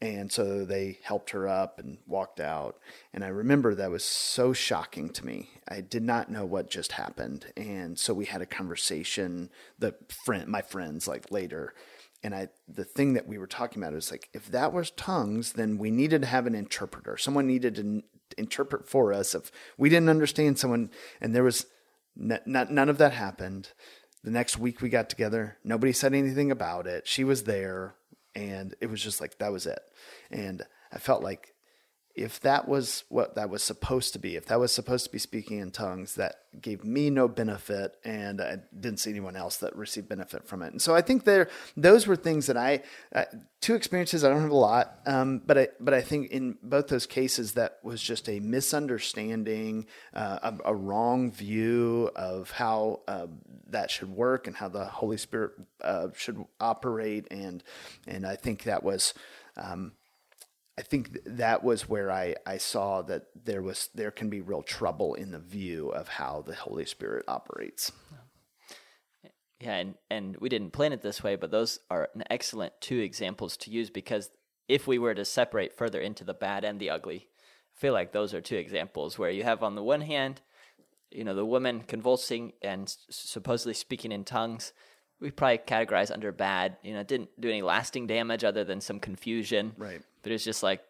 And 0.00 0.30
so 0.30 0.64
they 0.64 0.98
helped 1.02 1.30
her 1.30 1.48
up 1.48 1.78
and 1.78 1.98
walked 2.06 2.38
out. 2.38 2.78
And 3.14 3.24
I 3.24 3.28
remember 3.28 3.74
that 3.74 3.90
was 3.90 4.04
so 4.04 4.52
shocking 4.52 5.08
to 5.10 5.24
me. 5.24 5.48
I 5.66 5.80
did 5.80 6.02
not 6.02 6.30
know 6.30 6.44
what 6.44 6.70
just 6.70 6.92
happened. 6.92 7.46
And 7.56 7.98
so 7.98 8.12
we 8.12 8.26
had 8.26 8.42
a 8.42 8.46
conversation, 8.46 9.50
the 9.78 9.94
friend, 10.24 10.48
my 10.48 10.60
friends, 10.60 11.08
like 11.08 11.30
later. 11.30 11.72
And 12.22 12.34
I, 12.34 12.48
the 12.68 12.84
thing 12.84 13.14
that 13.14 13.26
we 13.26 13.38
were 13.38 13.46
talking 13.46 13.82
about 13.82 13.94
is 13.94 14.10
like, 14.10 14.28
if 14.34 14.46
that 14.50 14.72
was 14.72 14.90
tongues, 14.90 15.52
then 15.52 15.78
we 15.78 15.90
needed 15.90 16.22
to 16.22 16.28
have 16.28 16.46
an 16.46 16.54
interpreter. 16.54 17.16
Someone 17.16 17.46
needed 17.46 17.76
to 17.76 18.02
interpret 18.36 18.88
for 18.88 19.14
us. 19.14 19.34
If 19.34 19.50
we 19.78 19.88
didn't 19.88 20.10
understand 20.10 20.58
someone, 20.58 20.90
and 21.22 21.34
there 21.34 21.44
was 21.44 21.66
n- 22.20 22.40
none 22.46 22.88
of 22.88 22.98
that 22.98 23.12
happened. 23.12 23.72
The 24.24 24.30
next 24.30 24.58
week 24.58 24.82
we 24.82 24.88
got 24.88 25.08
together. 25.08 25.56
Nobody 25.62 25.92
said 25.92 26.12
anything 26.12 26.50
about 26.50 26.86
it. 26.86 27.06
She 27.06 27.22
was 27.22 27.44
there 27.44 27.94
and 28.36 28.74
it 28.80 28.86
was 28.86 29.02
just 29.02 29.20
like 29.20 29.38
that 29.38 29.50
was 29.50 29.66
it. 29.66 29.80
And 30.30 30.62
i 30.92 30.98
felt 30.98 31.22
like 31.22 31.55
if 32.16 32.40
that 32.40 32.66
was 32.66 33.04
what 33.10 33.34
that 33.34 33.50
was 33.50 33.62
supposed 33.62 34.14
to 34.14 34.18
be 34.18 34.36
if 34.36 34.46
that 34.46 34.58
was 34.58 34.72
supposed 34.72 35.04
to 35.04 35.12
be 35.12 35.18
speaking 35.18 35.58
in 35.58 35.70
tongues 35.70 36.14
that 36.14 36.36
gave 36.60 36.82
me 36.82 37.10
no 37.10 37.28
benefit 37.28 37.96
and 38.04 38.40
i 38.40 38.56
didn't 38.80 38.98
see 38.98 39.10
anyone 39.10 39.36
else 39.36 39.58
that 39.58 39.76
received 39.76 40.08
benefit 40.08 40.46
from 40.48 40.62
it. 40.62 40.72
And 40.72 40.80
so 40.80 40.94
i 40.94 41.02
think 41.02 41.24
there 41.24 41.48
those 41.76 42.06
were 42.06 42.16
things 42.16 42.46
that 42.46 42.56
i 42.56 42.82
uh, 43.14 43.24
two 43.60 43.74
experiences 43.74 44.24
i 44.24 44.30
don't 44.30 44.40
have 44.40 44.50
a 44.50 44.56
lot 44.56 44.98
um, 45.06 45.42
but 45.44 45.58
i 45.58 45.68
but 45.78 45.92
i 45.92 46.00
think 46.00 46.30
in 46.30 46.56
both 46.62 46.88
those 46.88 47.06
cases 47.06 47.52
that 47.52 47.78
was 47.82 48.00
just 48.00 48.28
a 48.28 48.40
misunderstanding 48.40 49.86
uh, 50.14 50.38
a, 50.42 50.70
a, 50.70 50.74
wrong 50.74 51.30
view 51.30 52.10
of 52.16 52.50
how 52.50 53.00
uh, 53.08 53.26
that 53.68 53.90
should 53.90 54.10
work 54.10 54.46
and 54.46 54.56
how 54.56 54.68
the 54.68 54.86
holy 54.86 55.16
spirit 55.16 55.52
uh, 55.82 56.08
should 56.14 56.42
operate. 56.60 57.26
And 57.30 57.62
and 58.06 58.26
i 58.26 58.36
think 58.36 58.62
that 58.62 58.82
was 58.82 59.12
um, 59.56 59.92
I 60.78 60.82
think 60.82 61.18
that 61.24 61.64
was 61.64 61.88
where 61.88 62.10
I, 62.10 62.34
I 62.46 62.58
saw 62.58 63.02
that 63.02 63.26
there 63.44 63.62
was 63.62 63.88
there 63.94 64.10
can 64.10 64.28
be 64.28 64.42
real 64.42 64.62
trouble 64.62 65.14
in 65.14 65.30
the 65.30 65.38
view 65.38 65.88
of 65.88 66.08
how 66.08 66.44
the 66.46 66.54
Holy 66.54 66.84
Spirit 66.84 67.24
operates. 67.26 67.92
Yeah, 69.60 69.76
and, 69.76 69.94
and 70.10 70.36
we 70.36 70.50
didn't 70.50 70.72
plan 70.72 70.92
it 70.92 71.00
this 71.00 71.22
way, 71.22 71.36
but 71.36 71.50
those 71.50 71.80
are 71.90 72.10
an 72.14 72.24
excellent 72.28 72.74
two 72.80 72.98
examples 72.98 73.56
to 73.58 73.70
use 73.70 73.88
because 73.88 74.30
if 74.68 74.86
we 74.86 74.98
were 74.98 75.14
to 75.14 75.24
separate 75.24 75.76
further 75.76 76.00
into 76.00 76.24
the 76.24 76.34
bad 76.34 76.62
and 76.62 76.78
the 76.78 76.90
ugly, 76.90 77.28
I 77.74 77.80
feel 77.80 77.94
like 77.94 78.12
those 78.12 78.34
are 78.34 78.42
two 78.42 78.56
examples 78.56 79.18
where 79.18 79.30
you 79.30 79.44
have 79.44 79.62
on 79.62 79.74
the 79.74 79.82
one 79.82 80.02
hand, 80.02 80.42
you 81.10 81.24
know, 81.24 81.34
the 81.34 81.46
woman 81.46 81.84
convulsing 81.86 82.52
and 82.60 82.94
supposedly 83.08 83.72
speaking 83.74 84.12
in 84.12 84.24
tongues, 84.24 84.74
we 85.20 85.30
probably 85.30 85.58
categorize 85.58 86.10
under 86.10 86.32
bad. 86.32 86.76
You 86.82 86.92
know, 86.92 87.00
it 87.00 87.08
didn't 87.08 87.30
do 87.40 87.48
any 87.48 87.62
lasting 87.62 88.06
damage 88.06 88.44
other 88.44 88.64
than 88.64 88.82
some 88.82 89.00
confusion. 89.00 89.72
Right. 89.78 90.02
But 90.26 90.32
was 90.32 90.42
just 90.42 90.64
like, 90.64 90.80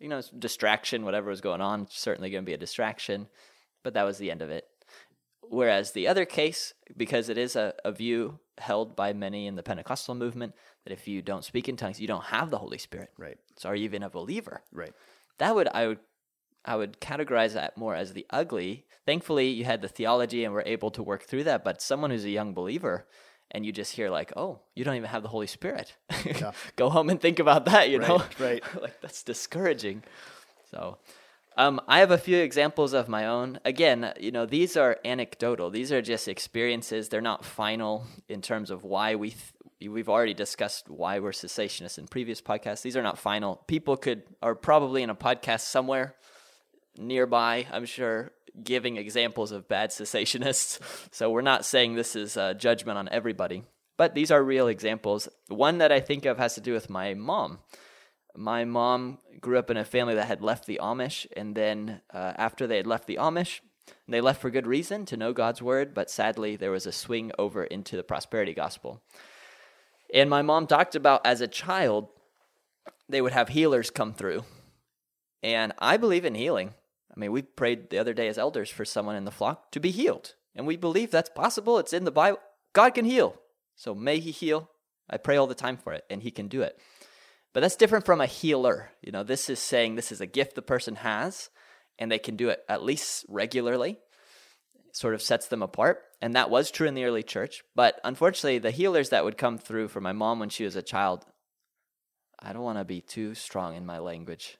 you 0.00 0.08
know, 0.08 0.20
distraction, 0.36 1.04
whatever 1.04 1.30
was 1.30 1.40
going 1.40 1.60
on, 1.60 1.86
certainly 1.88 2.28
going 2.28 2.42
to 2.42 2.46
be 2.46 2.54
a 2.54 2.58
distraction. 2.58 3.28
But 3.84 3.94
that 3.94 4.02
was 4.02 4.18
the 4.18 4.32
end 4.32 4.42
of 4.42 4.50
it. 4.50 4.66
Whereas 5.42 5.92
the 5.92 6.08
other 6.08 6.24
case, 6.24 6.74
because 6.96 7.28
it 7.28 7.38
is 7.38 7.54
a, 7.54 7.72
a 7.84 7.92
view 7.92 8.40
held 8.58 8.96
by 8.96 9.12
many 9.12 9.46
in 9.46 9.54
the 9.54 9.62
Pentecostal 9.62 10.16
movement, 10.16 10.54
that 10.82 10.92
if 10.92 11.06
you 11.06 11.22
don't 11.22 11.44
speak 11.44 11.68
in 11.68 11.76
tongues, 11.76 12.00
you 12.00 12.08
don't 12.08 12.24
have 12.24 12.50
the 12.50 12.58
Holy 12.58 12.78
Spirit. 12.78 13.10
Right. 13.16 13.38
So 13.56 13.68
are 13.68 13.76
you 13.76 13.84
even 13.84 14.02
a 14.02 14.10
believer? 14.10 14.64
Right. 14.72 14.92
That 15.38 15.54
would 15.54 15.68
I 15.68 15.86
would 15.86 16.00
I 16.64 16.74
would 16.74 17.00
categorize 17.00 17.52
that 17.52 17.78
more 17.78 17.94
as 17.94 18.12
the 18.12 18.26
ugly. 18.30 18.86
Thankfully, 19.06 19.50
you 19.50 19.64
had 19.64 19.82
the 19.82 19.88
theology 19.88 20.44
and 20.44 20.52
were 20.52 20.64
able 20.66 20.90
to 20.90 21.02
work 21.04 21.22
through 21.22 21.44
that. 21.44 21.62
But 21.62 21.80
someone 21.80 22.10
who's 22.10 22.24
a 22.24 22.30
young 22.30 22.54
believer, 22.54 23.06
and 23.52 23.64
you 23.66 23.72
just 23.72 23.92
hear 23.92 24.10
like, 24.10 24.32
"Oh, 24.36 24.60
you 24.74 24.84
don't 24.84 24.96
even 24.96 25.08
have 25.08 25.22
the 25.22 25.28
Holy 25.28 25.46
Spirit." 25.46 25.94
Yeah. 26.24 26.52
Go 26.76 26.90
home 26.90 27.10
and 27.10 27.20
think 27.20 27.38
about 27.38 27.64
that. 27.66 27.90
You 27.90 27.98
know, 27.98 28.18
Right, 28.18 28.40
right. 28.40 28.62
like 28.82 29.00
that's 29.00 29.22
discouraging. 29.22 30.02
So, 30.70 30.98
um, 31.56 31.80
I 31.88 31.98
have 31.98 32.10
a 32.10 32.18
few 32.18 32.38
examples 32.38 32.92
of 32.92 33.08
my 33.08 33.26
own. 33.26 33.58
Again, 33.64 34.12
you 34.20 34.30
know, 34.30 34.46
these 34.46 34.76
are 34.76 34.98
anecdotal. 35.04 35.70
These 35.70 35.90
are 35.92 36.00
just 36.02 36.28
experiences. 36.28 37.08
They're 37.08 37.20
not 37.20 37.44
final 37.44 38.06
in 38.28 38.42
terms 38.42 38.70
of 38.70 38.84
why 38.84 39.14
we. 39.16 39.30
Th- 39.30 39.90
we've 39.90 40.10
already 40.10 40.34
discussed 40.34 40.90
why 40.90 41.18
we're 41.20 41.30
cessationists 41.30 41.96
in 41.98 42.06
previous 42.06 42.42
podcasts. 42.42 42.82
These 42.82 42.98
are 42.98 43.02
not 43.02 43.18
final. 43.18 43.62
People 43.66 43.96
could 43.96 44.22
are 44.42 44.54
probably 44.54 45.02
in 45.02 45.08
a 45.08 45.14
podcast 45.14 45.60
somewhere 45.60 46.14
nearby. 46.98 47.66
I'm 47.72 47.86
sure 47.86 48.32
giving 48.62 48.96
examples 48.96 49.52
of 49.52 49.68
bad 49.68 49.90
cessationists. 49.90 50.80
So 51.12 51.30
we're 51.30 51.42
not 51.42 51.64
saying 51.64 51.94
this 51.94 52.16
is 52.16 52.36
a 52.36 52.54
judgment 52.54 52.98
on 52.98 53.08
everybody, 53.10 53.64
but 53.96 54.14
these 54.14 54.30
are 54.30 54.42
real 54.42 54.68
examples. 54.68 55.28
One 55.48 55.78
that 55.78 55.92
I 55.92 56.00
think 56.00 56.24
of 56.24 56.38
has 56.38 56.54
to 56.54 56.60
do 56.60 56.72
with 56.72 56.88
my 56.88 57.14
mom 57.14 57.58
my 58.36 58.64
mom 58.64 59.18
grew 59.40 59.58
up 59.58 59.70
in 59.70 59.76
a 59.76 59.84
family 59.84 60.14
that 60.14 60.26
had 60.26 60.42
left 60.42 60.66
the 60.66 60.80
Amish, 60.82 61.26
and 61.36 61.54
then 61.54 62.00
uh, 62.12 62.32
after 62.36 62.66
they 62.66 62.76
had 62.76 62.86
left 62.86 63.06
the 63.06 63.16
Amish, 63.16 63.60
they 64.06 64.20
left 64.20 64.40
for 64.40 64.50
good 64.50 64.66
reason 64.66 65.04
to 65.06 65.16
know 65.16 65.32
God's 65.32 65.62
word, 65.62 65.94
but 65.94 66.10
sadly 66.10 66.56
there 66.56 66.70
was 66.70 66.86
a 66.86 66.92
swing 66.92 67.32
over 67.38 67.64
into 67.64 67.96
the 67.96 68.02
prosperity 68.02 68.54
gospel. 68.54 69.02
And 70.12 70.28
my 70.28 70.42
mom 70.42 70.66
talked 70.66 70.94
about 70.94 71.24
as 71.26 71.40
a 71.40 71.48
child, 71.48 72.08
they 73.08 73.20
would 73.20 73.32
have 73.32 73.48
healers 73.48 73.90
come 73.90 74.12
through. 74.12 74.44
And 75.42 75.72
I 75.78 75.96
believe 75.96 76.24
in 76.24 76.34
healing. 76.34 76.74
I 77.14 77.18
mean, 77.18 77.32
we 77.32 77.42
prayed 77.42 77.90
the 77.90 77.98
other 77.98 78.14
day 78.14 78.28
as 78.28 78.38
elders 78.38 78.70
for 78.70 78.84
someone 78.84 79.16
in 79.16 79.24
the 79.24 79.30
flock 79.30 79.72
to 79.72 79.80
be 79.80 79.90
healed. 79.90 80.34
And 80.54 80.66
we 80.66 80.76
believe 80.76 81.10
that's 81.10 81.30
possible. 81.30 81.78
It's 81.78 81.92
in 81.92 82.04
the 82.04 82.10
Bible. 82.10 82.38
God 82.72 82.94
can 82.94 83.04
heal. 83.04 83.36
So 83.74 83.94
may 83.94 84.18
he 84.18 84.30
heal. 84.30 84.70
I 85.08 85.16
pray 85.16 85.36
all 85.36 85.46
the 85.46 85.54
time 85.54 85.76
for 85.76 85.92
it, 85.92 86.04
and 86.08 86.22
he 86.22 86.30
can 86.30 86.48
do 86.48 86.62
it. 86.62 86.78
But 87.52 87.60
that's 87.60 87.76
different 87.76 88.06
from 88.06 88.20
a 88.20 88.26
healer. 88.26 88.90
You 89.02 89.12
know, 89.12 89.22
this 89.22 89.50
is 89.50 89.58
saying 89.58 89.94
this 89.94 90.12
is 90.12 90.20
a 90.20 90.26
gift 90.26 90.54
the 90.54 90.62
person 90.62 90.96
has 90.96 91.50
and 91.98 92.10
they 92.10 92.18
can 92.18 92.36
do 92.36 92.48
it 92.48 92.64
at 92.68 92.82
least 92.82 93.26
regularly. 93.28 93.98
It 94.86 94.96
sort 94.96 95.14
of 95.14 95.22
sets 95.22 95.46
them 95.48 95.62
apart. 95.62 96.02
And 96.22 96.34
that 96.34 96.50
was 96.50 96.70
true 96.70 96.88
in 96.88 96.94
the 96.94 97.04
early 97.04 97.22
church. 97.22 97.62
But 97.74 98.00
unfortunately, 98.04 98.58
the 98.58 98.70
healers 98.70 99.10
that 99.10 99.24
would 99.24 99.38
come 99.38 99.58
through 99.58 99.88
for 99.88 100.00
my 100.00 100.12
mom 100.12 100.38
when 100.38 100.48
she 100.48 100.64
was 100.64 100.76
a 100.76 100.82
child, 100.82 101.24
I 102.38 102.52
don't 102.52 102.62
want 102.62 102.78
to 102.78 102.84
be 102.84 103.00
too 103.00 103.34
strong 103.34 103.76
in 103.76 103.86
my 103.86 103.98
language. 103.98 104.56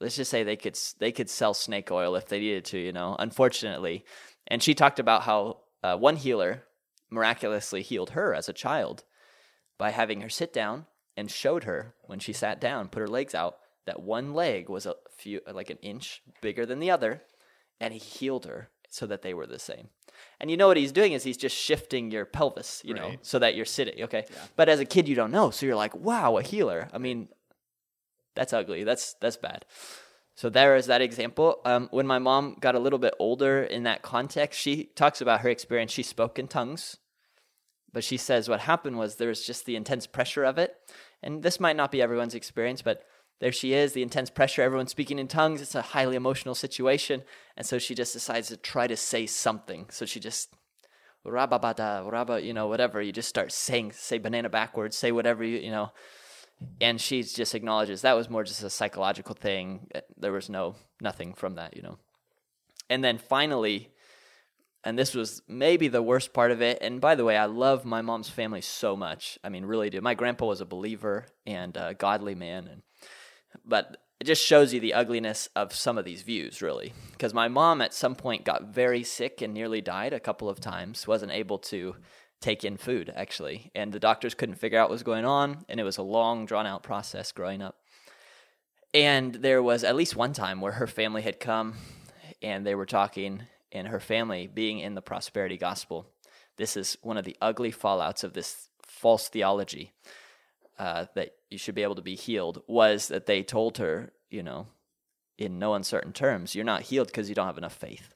Let's 0.00 0.16
just 0.16 0.30
say 0.30 0.42
they 0.42 0.56
could 0.56 0.78
they 0.98 1.12
could 1.12 1.30
sell 1.30 1.54
snake 1.54 1.90
oil 1.90 2.16
if 2.16 2.26
they 2.28 2.40
needed 2.40 2.64
to, 2.66 2.78
you 2.78 2.92
know. 2.92 3.16
Unfortunately, 3.18 4.04
and 4.46 4.62
she 4.62 4.74
talked 4.74 4.98
about 4.98 5.22
how 5.22 5.60
uh, 5.82 5.96
one 5.96 6.16
healer 6.16 6.64
miraculously 7.10 7.82
healed 7.82 8.10
her 8.10 8.34
as 8.34 8.48
a 8.48 8.52
child 8.52 9.04
by 9.78 9.90
having 9.90 10.20
her 10.20 10.28
sit 10.28 10.52
down 10.52 10.86
and 11.16 11.30
showed 11.30 11.64
her 11.64 11.94
when 12.04 12.18
she 12.18 12.32
sat 12.32 12.60
down, 12.60 12.88
put 12.88 13.00
her 13.00 13.08
legs 13.08 13.34
out, 13.34 13.56
that 13.86 14.02
one 14.02 14.34
leg 14.34 14.68
was 14.68 14.84
a 14.84 14.96
few 15.16 15.40
like 15.50 15.70
an 15.70 15.78
inch 15.80 16.22
bigger 16.42 16.66
than 16.66 16.78
the 16.78 16.90
other, 16.90 17.22
and 17.80 17.94
he 17.94 18.00
healed 18.00 18.44
her 18.44 18.70
so 18.90 19.06
that 19.06 19.22
they 19.22 19.34
were 19.34 19.46
the 19.46 19.58
same. 19.58 19.88
And 20.40 20.50
you 20.50 20.56
know 20.56 20.68
what 20.68 20.76
he's 20.76 20.92
doing 20.92 21.12
is 21.12 21.22
he's 21.24 21.36
just 21.36 21.56
shifting 21.56 22.10
your 22.10 22.24
pelvis, 22.24 22.82
you 22.84 22.94
know, 22.94 23.08
so 23.22 23.38
that 23.38 23.54
you're 23.54 23.64
sitting, 23.64 24.02
okay? 24.04 24.24
But 24.56 24.68
as 24.68 24.80
a 24.80 24.84
kid 24.84 25.08
you 25.08 25.14
don't 25.14 25.30
know, 25.30 25.50
so 25.50 25.66
you're 25.66 25.76
like, 25.76 25.94
"Wow, 25.94 26.38
a 26.38 26.42
healer." 26.42 26.88
I 26.92 26.98
mean, 26.98 27.28
that's 28.36 28.52
ugly. 28.52 28.84
That's 28.84 29.14
that's 29.14 29.36
bad. 29.36 29.64
So 30.36 30.50
there 30.50 30.76
is 30.76 30.86
that 30.86 31.00
example. 31.00 31.60
Um, 31.64 31.88
when 31.90 32.06
my 32.06 32.18
mom 32.18 32.56
got 32.60 32.74
a 32.74 32.78
little 32.78 32.98
bit 32.98 33.14
older 33.18 33.62
in 33.62 33.84
that 33.84 34.02
context, 34.02 34.60
she 34.60 34.84
talks 34.94 35.22
about 35.22 35.40
her 35.40 35.48
experience. 35.48 35.92
She 35.92 36.02
spoke 36.02 36.38
in 36.38 36.46
tongues, 36.46 36.98
but 37.92 38.04
she 38.04 38.18
says 38.18 38.48
what 38.48 38.60
happened 38.60 38.98
was 38.98 39.16
there 39.16 39.28
was 39.28 39.46
just 39.46 39.64
the 39.64 39.76
intense 39.76 40.06
pressure 40.06 40.44
of 40.44 40.58
it. 40.58 40.76
And 41.22 41.42
this 41.42 41.58
might 41.58 41.76
not 41.76 41.90
be 41.90 42.02
everyone's 42.02 42.34
experience, 42.34 42.82
but 42.82 43.02
there 43.40 43.52
she 43.52 43.72
is, 43.72 43.92
the 43.92 44.02
intense 44.02 44.30
pressure, 44.30 44.62
everyone 44.62 44.86
speaking 44.86 45.18
in 45.18 45.28
tongues. 45.28 45.62
It's 45.62 45.74
a 45.74 45.82
highly 45.82 46.16
emotional 46.16 46.54
situation. 46.54 47.22
And 47.56 47.66
so 47.66 47.78
she 47.78 47.94
just 47.94 48.12
decides 48.12 48.48
to 48.48 48.58
try 48.58 48.86
to 48.86 48.96
say 48.96 49.26
something. 49.26 49.86
So 49.90 50.04
she 50.04 50.20
just, 50.20 50.50
rababada, 51.26 52.10
rabba, 52.10 52.42
you 52.42 52.52
know, 52.52 52.66
whatever. 52.66 53.00
You 53.00 53.12
just 53.12 53.28
start 53.28 53.52
saying, 53.52 53.92
say 53.92 54.18
banana 54.18 54.48
backwards, 54.48 54.96
say 54.96 55.12
whatever 55.12 55.44
you, 55.44 55.58
you 55.58 55.70
know. 55.70 55.92
And 56.80 57.00
she 57.00 57.22
just 57.22 57.54
acknowledges 57.54 58.02
that 58.02 58.16
was 58.16 58.30
more 58.30 58.44
just 58.44 58.62
a 58.62 58.70
psychological 58.70 59.34
thing. 59.34 59.88
There 60.16 60.32
was 60.32 60.48
no, 60.48 60.76
nothing 61.00 61.34
from 61.34 61.56
that, 61.56 61.76
you 61.76 61.82
know. 61.82 61.98
And 62.88 63.02
then 63.04 63.18
finally, 63.18 63.90
and 64.84 64.98
this 64.98 65.14
was 65.14 65.42
maybe 65.48 65.88
the 65.88 66.02
worst 66.02 66.32
part 66.32 66.52
of 66.52 66.62
it. 66.62 66.78
And 66.80 67.00
by 67.00 67.16
the 67.16 67.24
way, 67.24 67.36
I 67.36 67.46
love 67.46 67.84
my 67.84 68.02
mom's 68.02 68.28
family 68.28 68.60
so 68.60 68.96
much. 68.96 69.38
I 69.42 69.48
mean, 69.48 69.64
really 69.64 69.90
do. 69.90 70.00
My 70.00 70.14
grandpa 70.14 70.46
was 70.46 70.60
a 70.60 70.66
believer 70.66 71.26
and 71.44 71.76
a 71.76 71.94
godly 71.94 72.36
man, 72.36 72.68
and 72.68 72.82
but 73.64 73.96
it 74.20 74.24
just 74.24 74.46
shows 74.46 74.72
you 74.72 74.80
the 74.80 74.94
ugliness 74.94 75.48
of 75.56 75.74
some 75.74 75.98
of 75.98 76.04
these 76.04 76.22
views, 76.22 76.62
really. 76.62 76.92
Because 77.10 77.34
my 77.34 77.48
mom 77.48 77.82
at 77.82 77.92
some 77.92 78.14
point 78.14 78.44
got 78.44 78.72
very 78.72 79.02
sick 79.02 79.42
and 79.42 79.52
nearly 79.52 79.80
died 79.80 80.12
a 80.12 80.20
couple 80.20 80.48
of 80.48 80.60
times. 80.60 81.06
wasn't 81.06 81.32
able 81.32 81.58
to 81.58 81.96
take 82.40 82.64
in 82.64 82.76
food 82.76 83.12
actually, 83.14 83.70
and 83.74 83.92
the 83.92 84.00
doctors 84.00 84.34
couldn't 84.34 84.56
figure 84.56 84.78
out 84.78 84.88
what 84.88 84.94
was 84.94 85.02
going 85.02 85.24
on, 85.24 85.64
and 85.68 85.80
it 85.80 85.84
was 85.84 85.98
a 85.98 86.02
long, 86.02 86.46
drawn 86.46 86.66
out 86.66 86.82
process 86.82 87.32
growing 87.32 87.62
up. 87.62 87.76
And 88.94 89.34
there 89.34 89.62
was 89.62 89.84
at 89.84 89.96
least 89.96 90.16
one 90.16 90.32
time 90.32 90.60
where 90.60 90.72
her 90.72 90.86
family 90.86 91.22
had 91.22 91.40
come 91.40 91.74
and 92.42 92.66
they 92.66 92.74
were 92.74 92.86
talking, 92.86 93.42
and 93.72 93.88
her 93.88 94.00
family 94.00 94.46
being 94.46 94.78
in 94.78 94.94
the 94.94 95.02
prosperity 95.02 95.56
gospel. 95.56 96.06
This 96.56 96.76
is 96.76 96.96
one 97.02 97.16
of 97.16 97.24
the 97.24 97.36
ugly 97.40 97.72
fallouts 97.72 98.24
of 98.24 98.32
this 98.32 98.68
false 98.82 99.28
theology 99.28 99.92
uh, 100.78 101.06
that 101.14 101.32
you 101.50 101.58
should 101.58 101.74
be 101.74 101.82
able 101.82 101.94
to 101.94 102.02
be 102.02 102.16
healed 102.16 102.62
was 102.66 103.08
that 103.08 103.26
they 103.26 103.42
told 103.42 103.78
her, 103.78 104.12
you 104.30 104.42
know, 104.42 104.66
in 105.38 105.58
no 105.58 105.74
uncertain 105.74 106.12
terms, 106.12 106.54
you're 106.54 106.64
not 106.64 106.82
healed 106.82 107.08
because 107.08 107.28
you 107.28 107.34
don't 107.34 107.46
have 107.46 107.58
enough 107.58 107.74
faith. 107.74 108.14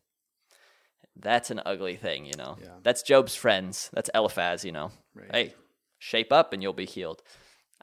That's 1.16 1.50
an 1.50 1.60
ugly 1.66 1.96
thing, 1.96 2.24
you 2.24 2.34
know. 2.36 2.56
Yeah. 2.60 2.68
That's 2.82 3.02
Job's 3.02 3.34
friends. 3.34 3.90
That's 3.92 4.10
Eliphaz, 4.14 4.64
you 4.64 4.72
know. 4.72 4.92
Right. 5.14 5.30
Hey, 5.30 5.54
shape 5.98 6.32
up 6.32 6.52
and 6.52 6.62
you'll 6.62 6.72
be 6.72 6.86
healed. 6.86 7.22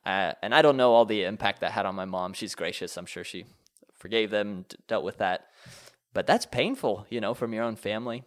Uh, 0.06 0.34
and 0.42 0.56
I 0.56 0.62
don't 0.62 0.78
know 0.78 0.94
all 0.94 1.06
the 1.06 1.24
impact 1.24 1.62
that 1.62 1.74
had 1.74 1.86
on 1.86 1.96
my 1.96 2.06
mom. 2.06 2.34
She's 2.34 2.56
gracious. 2.56 2.98
I'm 2.98 3.06
sure 3.06 3.24
she 3.24 3.46
forgave 3.94 4.32
them, 4.32 4.66
d- 4.68 4.78
dealt 4.88 5.04
with 5.04 5.18
that. 5.18 5.48
But 6.14 6.26
that's 6.26 6.46
painful, 6.46 7.06
you 7.10 7.20
know, 7.20 7.34
from 7.34 7.54
your 7.54 7.64
own 7.64 7.76
family. 7.76 8.24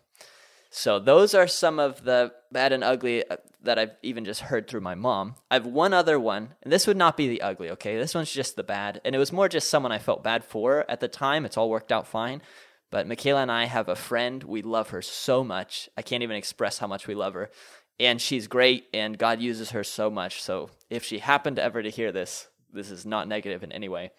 So 0.71 1.00
those 1.00 1.35
are 1.35 1.49
some 1.49 1.80
of 1.80 2.04
the 2.04 2.33
bad 2.52 2.73
and 2.73 2.85
ugly 2.85 3.28
uh, 3.28 3.38
that 3.62 3.78
I've 3.78 3.97
even 4.02 4.25
just 4.25 4.42
heard 4.42 4.69
through 4.69 4.83
my 4.83 4.95
mom. 4.95 5.35
I 5.50 5.54
have 5.54 5.66
one 5.66 5.92
other 5.92 6.21
one, 6.21 6.54
and 6.62 6.73
this 6.73 6.87
would 6.87 6.97
not 6.97 7.16
be 7.16 7.28
the 7.28 7.42
ugly, 7.42 7.71
okay? 7.71 7.97
This 7.97 8.14
one's 8.14 8.30
just 8.30 8.54
the 8.54 8.62
bad. 8.62 9.00
And 9.04 9.14
it 9.14 9.19
was 9.19 9.33
more 9.33 9.49
just 9.49 9.69
someone 9.69 9.90
I 9.90 9.99
felt 9.99 10.23
bad 10.23 10.45
for 10.45 10.88
at 10.88 11.00
the 11.00 11.09
time. 11.09 11.45
It's 11.45 11.57
all 11.57 11.69
worked 11.69 11.90
out 11.90 12.07
fine. 12.07 12.42
But 12.90 13.06
Michaela 13.06 13.42
and 13.42 13.52
I 13.52 13.66
have 13.66 13.88
a 13.88 13.97
friend. 13.97 14.42
We 14.42 14.62
love 14.62 14.90
her 14.90 15.02
so 15.02 15.44
much. 15.44 15.88
I 15.97 16.02
can't 16.02 16.23
even 16.23 16.37
express 16.37 16.78
how 16.78 16.87
much 16.87 17.06
we 17.06 17.14
love 17.14 17.35
her. 17.35 17.50
And 17.99 18.20
she's 18.20 18.49
great, 18.49 18.87
and 18.94 19.18
God 19.18 19.40
uses 19.40 19.70
her 19.70 19.85
so 19.85 20.11
much. 20.11 20.42
So 20.42 20.70
if 20.88 21.04
she 21.04 21.18
happened 21.18 21.59
ever 21.59 21.82
to 21.82 21.90
hear 21.90 22.12
this, 22.12 22.49
this 22.73 22.90
is 22.90 23.04
not 23.04 23.28
negative 23.28 23.62
in 23.62 23.73
any 23.73 23.88
way. 23.88 24.11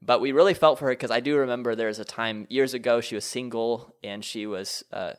But 0.00 0.20
we 0.20 0.32
really 0.32 0.54
felt 0.54 0.78
for 0.78 0.86
her 0.86 0.92
because 0.92 1.10
I 1.12 1.20
do 1.20 1.36
remember 1.36 1.74
there 1.74 1.88
was 1.88 2.00
a 2.00 2.04
time 2.04 2.46
years 2.50 2.74
ago 2.74 3.00
she 3.00 3.14
was 3.14 3.24
single 3.24 3.94
and 4.02 4.24
she 4.24 4.46
was 4.46 4.82
uh, 4.92 5.12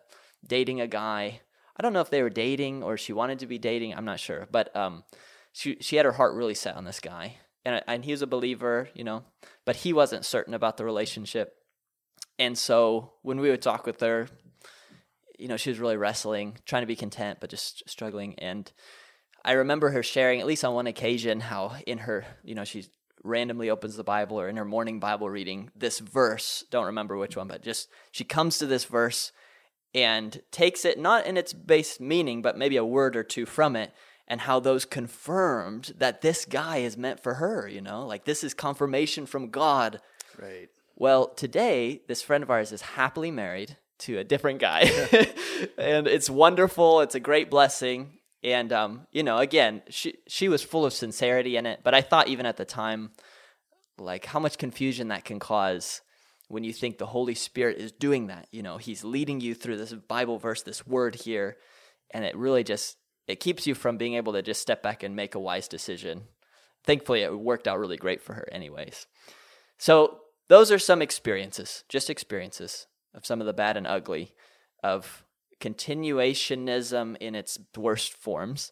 dating 0.45 0.81
a 0.81 0.87
guy. 0.87 1.39
I 1.77 1.81
don't 1.81 1.93
know 1.93 2.01
if 2.01 2.09
they 2.09 2.21
were 2.21 2.29
dating 2.29 2.83
or 2.83 2.97
she 2.97 3.13
wanted 3.13 3.39
to 3.39 3.47
be 3.47 3.57
dating. 3.57 3.93
I'm 3.93 4.05
not 4.05 4.19
sure, 4.19 4.47
but 4.51 4.75
um, 4.75 5.05
she 5.53 5.77
she 5.79 5.95
had 5.95 6.05
her 6.05 6.11
heart 6.11 6.33
really 6.33 6.53
set 6.53 6.75
on 6.75 6.83
this 6.83 6.99
guy, 6.99 7.37
and 7.63 7.81
and 7.87 8.03
he 8.03 8.11
was 8.11 8.21
a 8.21 8.27
believer, 8.27 8.89
you 8.93 9.05
know, 9.05 9.23
but 9.63 9.77
he 9.77 9.93
wasn't 9.93 10.25
certain 10.25 10.53
about 10.53 10.75
the 10.75 10.85
relationship. 10.85 11.62
And 12.39 12.57
so 12.57 13.13
when 13.21 13.39
we 13.39 13.49
would 13.49 13.61
talk 13.61 13.85
with 13.85 13.99
her, 14.01 14.27
you 15.37 15.47
know, 15.47 15.57
she 15.57 15.69
was 15.69 15.79
really 15.79 15.97
wrestling, 15.97 16.57
trying 16.65 16.83
to 16.83 16.87
be 16.87 16.95
content, 16.95 17.39
but 17.39 17.49
just 17.49 17.87
struggling. 17.89 18.35
And 18.39 18.71
I 19.45 19.53
remember 19.53 19.89
her 19.89 20.03
sharing, 20.03 20.39
at 20.39 20.45
least 20.45 20.63
on 20.63 20.73
one 20.73 20.87
occasion, 20.87 21.41
how 21.41 21.75
in 21.85 21.99
her, 21.99 22.25
you 22.43 22.55
know, 22.55 22.63
she 22.63 22.85
randomly 23.23 23.69
opens 23.69 23.95
the 23.95 24.03
Bible 24.03 24.39
or 24.39 24.47
in 24.49 24.57
her 24.57 24.65
morning 24.65 24.99
Bible 24.99 25.29
reading, 25.29 25.71
this 25.75 25.99
verse, 25.99 26.63
don't 26.69 26.85
remember 26.85 27.17
which 27.17 27.37
one, 27.37 27.47
but 27.47 27.63
just 27.63 27.89
she 28.11 28.23
comes 28.23 28.57
to 28.57 28.65
this 28.65 28.85
verse 28.85 29.31
and 29.95 30.41
takes 30.51 30.85
it 30.85 30.99
not 30.99 31.25
in 31.25 31.37
its 31.37 31.53
base 31.53 31.99
meaning, 31.99 32.41
but 32.41 32.57
maybe 32.57 32.77
a 32.77 32.85
word 32.85 33.15
or 33.15 33.23
two 33.23 33.45
from 33.45 33.75
it, 33.75 33.93
and 34.27 34.41
how 34.41 34.59
those 34.59 34.85
confirmed 34.85 35.93
that 35.97 36.21
this 36.21 36.45
guy 36.45 36.77
is 36.77 36.97
meant 36.97 37.21
for 37.21 37.35
her, 37.35 37.67
you 37.67 37.81
know, 37.81 38.05
like 38.05 38.25
this 38.25 38.43
is 38.43 38.53
confirmation 38.53 39.25
from 39.25 39.49
God. 39.49 39.99
Right. 40.41 40.69
Well, 41.03 41.27
today, 41.27 42.01
this 42.07 42.21
friend 42.21 42.45
of 42.45 42.49
ours 42.49 42.71
is 42.71 42.81
happily 42.81 43.29
married 43.29 43.75
to 43.99 44.19
a 44.19 44.23
different 44.23 44.61
guy. 44.61 44.83
and 45.77 46.07
it's 46.07 46.29
wonderful. 46.29 47.01
It's 47.01 47.13
a 47.13 47.19
great 47.19 47.49
blessing. 47.49 48.19
And, 48.41 48.71
um, 48.71 49.05
you 49.11 49.21
know, 49.21 49.39
again, 49.39 49.81
she, 49.89 50.15
she 50.29 50.47
was 50.47 50.63
full 50.63 50.85
of 50.85 50.93
sincerity 50.93 51.57
in 51.57 51.65
it. 51.65 51.81
But 51.83 51.93
I 51.93 51.99
thought, 51.99 52.29
even 52.29 52.45
at 52.45 52.55
the 52.55 52.63
time, 52.63 53.11
like 53.97 54.23
how 54.27 54.39
much 54.39 54.57
confusion 54.57 55.09
that 55.09 55.25
can 55.25 55.39
cause 55.39 55.99
when 56.47 56.63
you 56.63 56.71
think 56.71 56.99
the 56.99 57.07
Holy 57.07 57.35
Spirit 57.35 57.79
is 57.79 57.91
doing 57.91 58.27
that. 58.27 58.47
You 58.51 58.63
know, 58.63 58.77
He's 58.77 59.03
leading 59.03 59.41
you 59.41 59.55
through 59.55 59.75
this 59.75 59.91
Bible 59.91 60.37
verse, 60.37 60.63
this 60.63 60.87
word 60.87 61.15
here. 61.15 61.57
And 62.11 62.23
it 62.23 62.37
really 62.37 62.63
just 62.63 62.95
it 63.27 63.41
keeps 63.41 63.67
you 63.67 63.75
from 63.75 63.97
being 63.97 64.13
able 64.13 64.31
to 64.31 64.41
just 64.41 64.61
step 64.61 64.81
back 64.81 65.03
and 65.03 65.17
make 65.17 65.35
a 65.35 65.39
wise 65.39 65.67
decision. 65.67 66.29
Thankfully, 66.85 67.23
it 67.23 67.37
worked 67.37 67.67
out 67.67 67.77
really 67.77 67.97
great 67.97 68.21
for 68.21 68.35
her, 68.35 68.47
anyways. 68.53 69.05
So, 69.77 70.21
those 70.53 70.71
are 70.71 70.77
some 70.77 71.01
experiences, 71.01 71.83
just 71.89 72.11
experiences 72.11 72.85
of 73.15 73.25
some 73.25 73.41
of 73.41 73.47
the 73.47 73.53
bad 73.53 73.75
and 73.75 73.87
ugly 73.87 74.35
of 74.83 75.25
continuationism 75.59 77.17
in 77.19 77.33
its 77.33 77.57
worst 77.75 78.13
forms. 78.13 78.71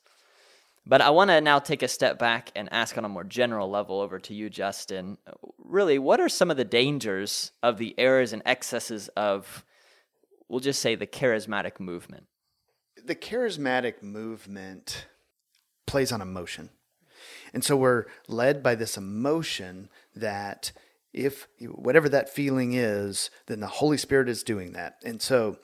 But 0.86 1.02
I 1.02 1.10
want 1.10 1.32
to 1.32 1.42
now 1.42 1.58
take 1.58 1.82
a 1.82 1.88
step 1.88 2.20
back 2.20 2.52
and 2.56 2.72
ask 2.72 3.00
on 3.00 3.06
a 3.06 3.10
more 3.10 3.24
general 3.24 3.68
level 3.68 4.00
over 4.00 4.20
to 4.20 4.34
you, 4.36 4.48
Justin. 4.48 5.18
Really, 5.58 5.98
what 5.98 6.20
are 6.20 6.30
some 6.30 6.52
of 6.52 6.58
the 6.58 6.64
dangers 6.64 7.52
of 7.64 7.80
the 7.80 7.96
errors 7.98 8.32
and 8.32 8.44
excesses 8.46 9.08
of, 9.18 9.66
we'll 10.48 10.60
just 10.60 10.84
say, 10.84 10.94
the 10.94 11.08
charismatic 11.08 11.80
movement? 11.80 12.28
The 13.04 13.16
charismatic 13.16 14.04
movement 14.04 15.08
plays 15.88 16.12
on 16.12 16.22
emotion. 16.22 16.70
And 17.56 17.64
so 17.64 17.76
we're 17.76 18.06
led 18.28 18.62
by 18.62 18.76
this 18.76 18.98
emotion 18.98 19.90
that 20.16 20.72
if 21.13 21.48
whatever 21.60 22.10
that 22.10 22.30
feeling 22.30 22.74
is, 22.74 23.30
then 23.48 23.60
the 23.60 23.68
Holy 23.68 23.98
Spirit 23.98 24.30
is 24.30 24.44
doing 24.44 24.74
that. 24.74 24.96
And 25.03 25.22
so 25.22 25.58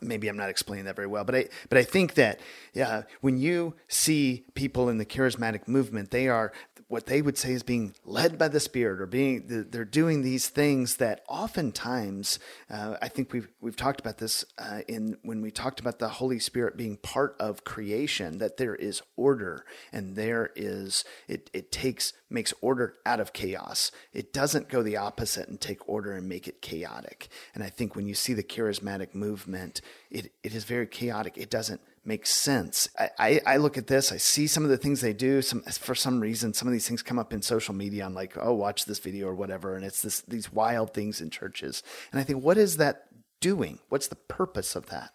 maybe 0.00 0.28
I'm 0.28 0.36
not 0.36 0.48
explaining 0.48 0.86
that 0.86 0.96
very 0.96 1.08
well, 1.08 1.24
but 1.24 1.34
I 1.34 1.48
but 1.68 1.78
I 1.78 1.82
think 1.82 2.14
that 2.14 2.40
yeah, 2.72 3.02
when 3.20 3.38
you 3.38 3.74
see 3.88 4.44
people 4.54 4.88
in 4.88 4.98
the 4.98 5.04
charismatic 5.04 5.68
movement, 5.68 6.10
they 6.10 6.28
are 6.28 6.52
what 6.92 7.06
they 7.06 7.22
would 7.22 7.38
say 7.38 7.52
is 7.52 7.62
being 7.62 7.94
led 8.04 8.36
by 8.36 8.48
the 8.48 8.60
Spirit, 8.60 9.00
or 9.00 9.06
being 9.06 9.44
they're 9.70 9.82
doing 9.82 10.20
these 10.20 10.50
things 10.50 10.96
that 10.96 11.24
oftentimes 11.26 12.38
uh, 12.68 12.98
I 13.00 13.08
think 13.08 13.32
we've 13.32 13.48
we've 13.62 13.76
talked 13.76 13.98
about 13.98 14.18
this 14.18 14.44
uh, 14.58 14.80
in 14.86 15.16
when 15.22 15.40
we 15.40 15.50
talked 15.50 15.80
about 15.80 16.00
the 16.00 16.10
Holy 16.10 16.38
Spirit 16.38 16.76
being 16.76 16.98
part 16.98 17.34
of 17.40 17.64
creation, 17.64 18.36
that 18.38 18.58
there 18.58 18.74
is 18.74 19.00
order 19.16 19.64
and 19.90 20.16
there 20.16 20.50
is 20.54 21.02
it 21.28 21.48
it 21.54 21.72
takes 21.72 22.12
makes 22.28 22.52
order 22.60 22.96
out 23.06 23.20
of 23.20 23.32
chaos. 23.32 23.90
It 24.12 24.34
doesn't 24.34 24.68
go 24.68 24.82
the 24.82 24.98
opposite 24.98 25.48
and 25.48 25.58
take 25.58 25.88
order 25.88 26.12
and 26.12 26.28
make 26.28 26.46
it 26.46 26.60
chaotic. 26.60 27.28
And 27.54 27.64
I 27.64 27.70
think 27.70 27.96
when 27.96 28.06
you 28.06 28.14
see 28.14 28.34
the 28.34 28.42
charismatic 28.42 29.14
movement, 29.14 29.80
it 30.10 30.30
it 30.42 30.54
is 30.54 30.64
very 30.64 30.86
chaotic. 30.86 31.38
It 31.38 31.48
doesn't 31.48 31.80
makes 32.04 32.30
sense. 32.30 32.88
I, 32.98 33.10
I, 33.18 33.40
I, 33.46 33.56
look 33.58 33.78
at 33.78 33.86
this, 33.86 34.10
I 34.10 34.16
see 34.16 34.46
some 34.46 34.64
of 34.64 34.70
the 34.70 34.76
things 34.76 35.00
they 35.00 35.12
do. 35.12 35.40
Some 35.42 35.62
for 35.62 35.94
some 35.94 36.20
reason, 36.20 36.52
some 36.52 36.66
of 36.66 36.72
these 36.72 36.88
things 36.88 37.02
come 37.02 37.18
up 37.18 37.32
in 37.32 37.42
social 37.42 37.74
media. 37.74 38.04
I'm 38.04 38.14
like, 38.14 38.36
oh, 38.40 38.54
watch 38.54 38.84
this 38.84 38.98
video 38.98 39.28
or 39.28 39.34
whatever, 39.34 39.76
and 39.76 39.84
it's 39.84 40.02
this 40.02 40.20
these 40.22 40.52
wild 40.52 40.92
things 40.92 41.20
in 41.20 41.30
churches. 41.30 41.82
And 42.10 42.20
I 42.20 42.24
think, 42.24 42.42
what 42.42 42.58
is 42.58 42.76
that 42.78 43.06
doing? 43.40 43.78
What's 43.88 44.08
the 44.08 44.16
purpose 44.16 44.74
of 44.74 44.86
that? 44.86 45.10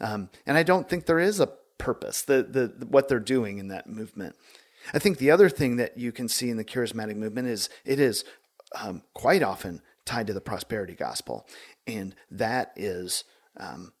Um, 0.00 0.30
and 0.46 0.56
I 0.56 0.62
don't 0.62 0.88
think 0.88 1.06
there 1.06 1.18
is 1.18 1.40
a 1.40 1.52
purpose. 1.78 2.22
The, 2.22 2.42
the 2.42 2.68
the 2.68 2.86
what 2.86 3.08
they're 3.08 3.20
doing 3.20 3.58
in 3.58 3.68
that 3.68 3.86
movement. 3.86 4.36
I 4.94 4.98
think 4.98 5.18
the 5.18 5.30
other 5.30 5.50
thing 5.50 5.76
that 5.76 5.98
you 5.98 6.10
can 6.10 6.28
see 6.28 6.48
in 6.48 6.56
the 6.56 6.64
charismatic 6.64 7.16
movement 7.16 7.48
is 7.48 7.68
it 7.84 8.00
is 8.00 8.24
um, 8.80 9.02
quite 9.12 9.42
often 9.42 9.82
tied 10.06 10.26
to 10.28 10.32
the 10.32 10.40
prosperity 10.40 10.94
gospel, 10.94 11.46
and 11.86 12.14
that 12.30 12.72
is. 12.76 13.24
Um, 13.56 13.92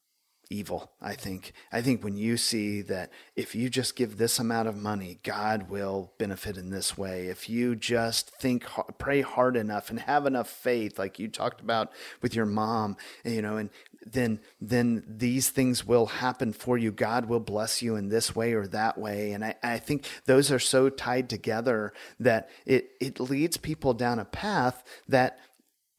evil, 0.50 0.90
I 1.00 1.14
think. 1.14 1.52
I 1.72 1.80
think 1.80 2.02
when 2.02 2.16
you 2.16 2.36
see 2.36 2.82
that 2.82 3.12
if 3.36 3.54
you 3.54 3.70
just 3.70 3.94
give 3.94 4.18
this 4.18 4.40
amount 4.40 4.68
of 4.68 4.76
money, 4.76 5.20
God 5.22 5.70
will 5.70 6.12
benefit 6.18 6.56
in 6.56 6.70
this 6.70 6.98
way. 6.98 7.28
If 7.28 7.48
you 7.48 7.76
just 7.76 8.30
think, 8.30 8.64
pray 8.98 9.20
hard 9.20 9.56
enough 9.56 9.90
and 9.90 10.00
have 10.00 10.26
enough 10.26 10.50
faith, 10.50 10.98
like 10.98 11.20
you 11.20 11.28
talked 11.28 11.60
about 11.60 11.92
with 12.20 12.34
your 12.34 12.46
mom, 12.46 12.96
you 13.24 13.40
know, 13.40 13.56
and 13.56 13.70
then 14.04 14.40
then 14.60 15.04
these 15.06 15.50
things 15.50 15.86
will 15.86 16.06
happen 16.06 16.52
for 16.52 16.76
you. 16.76 16.90
God 16.90 17.26
will 17.26 17.40
bless 17.40 17.82
you 17.82 17.96
in 17.96 18.08
this 18.08 18.34
way 18.34 18.54
or 18.54 18.66
that 18.68 18.98
way. 18.98 19.32
And 19.32 19.44
I, 19.44 19.54
I 19.62 19.78
think 19.78 20.06
those 20.24 20.50
are 20.50 20.58
so 20.58 20.88
tied 20.88 21.28
together 21.28 21.92
that 22.18 22.50
it 22.66 22.90
it 23.00 23.20
leads 23.20 23.56
people 23.56 23.94
down 23.94 24.18
a 24.18 24.24
path 24.24 24.82
that 25.08 25.38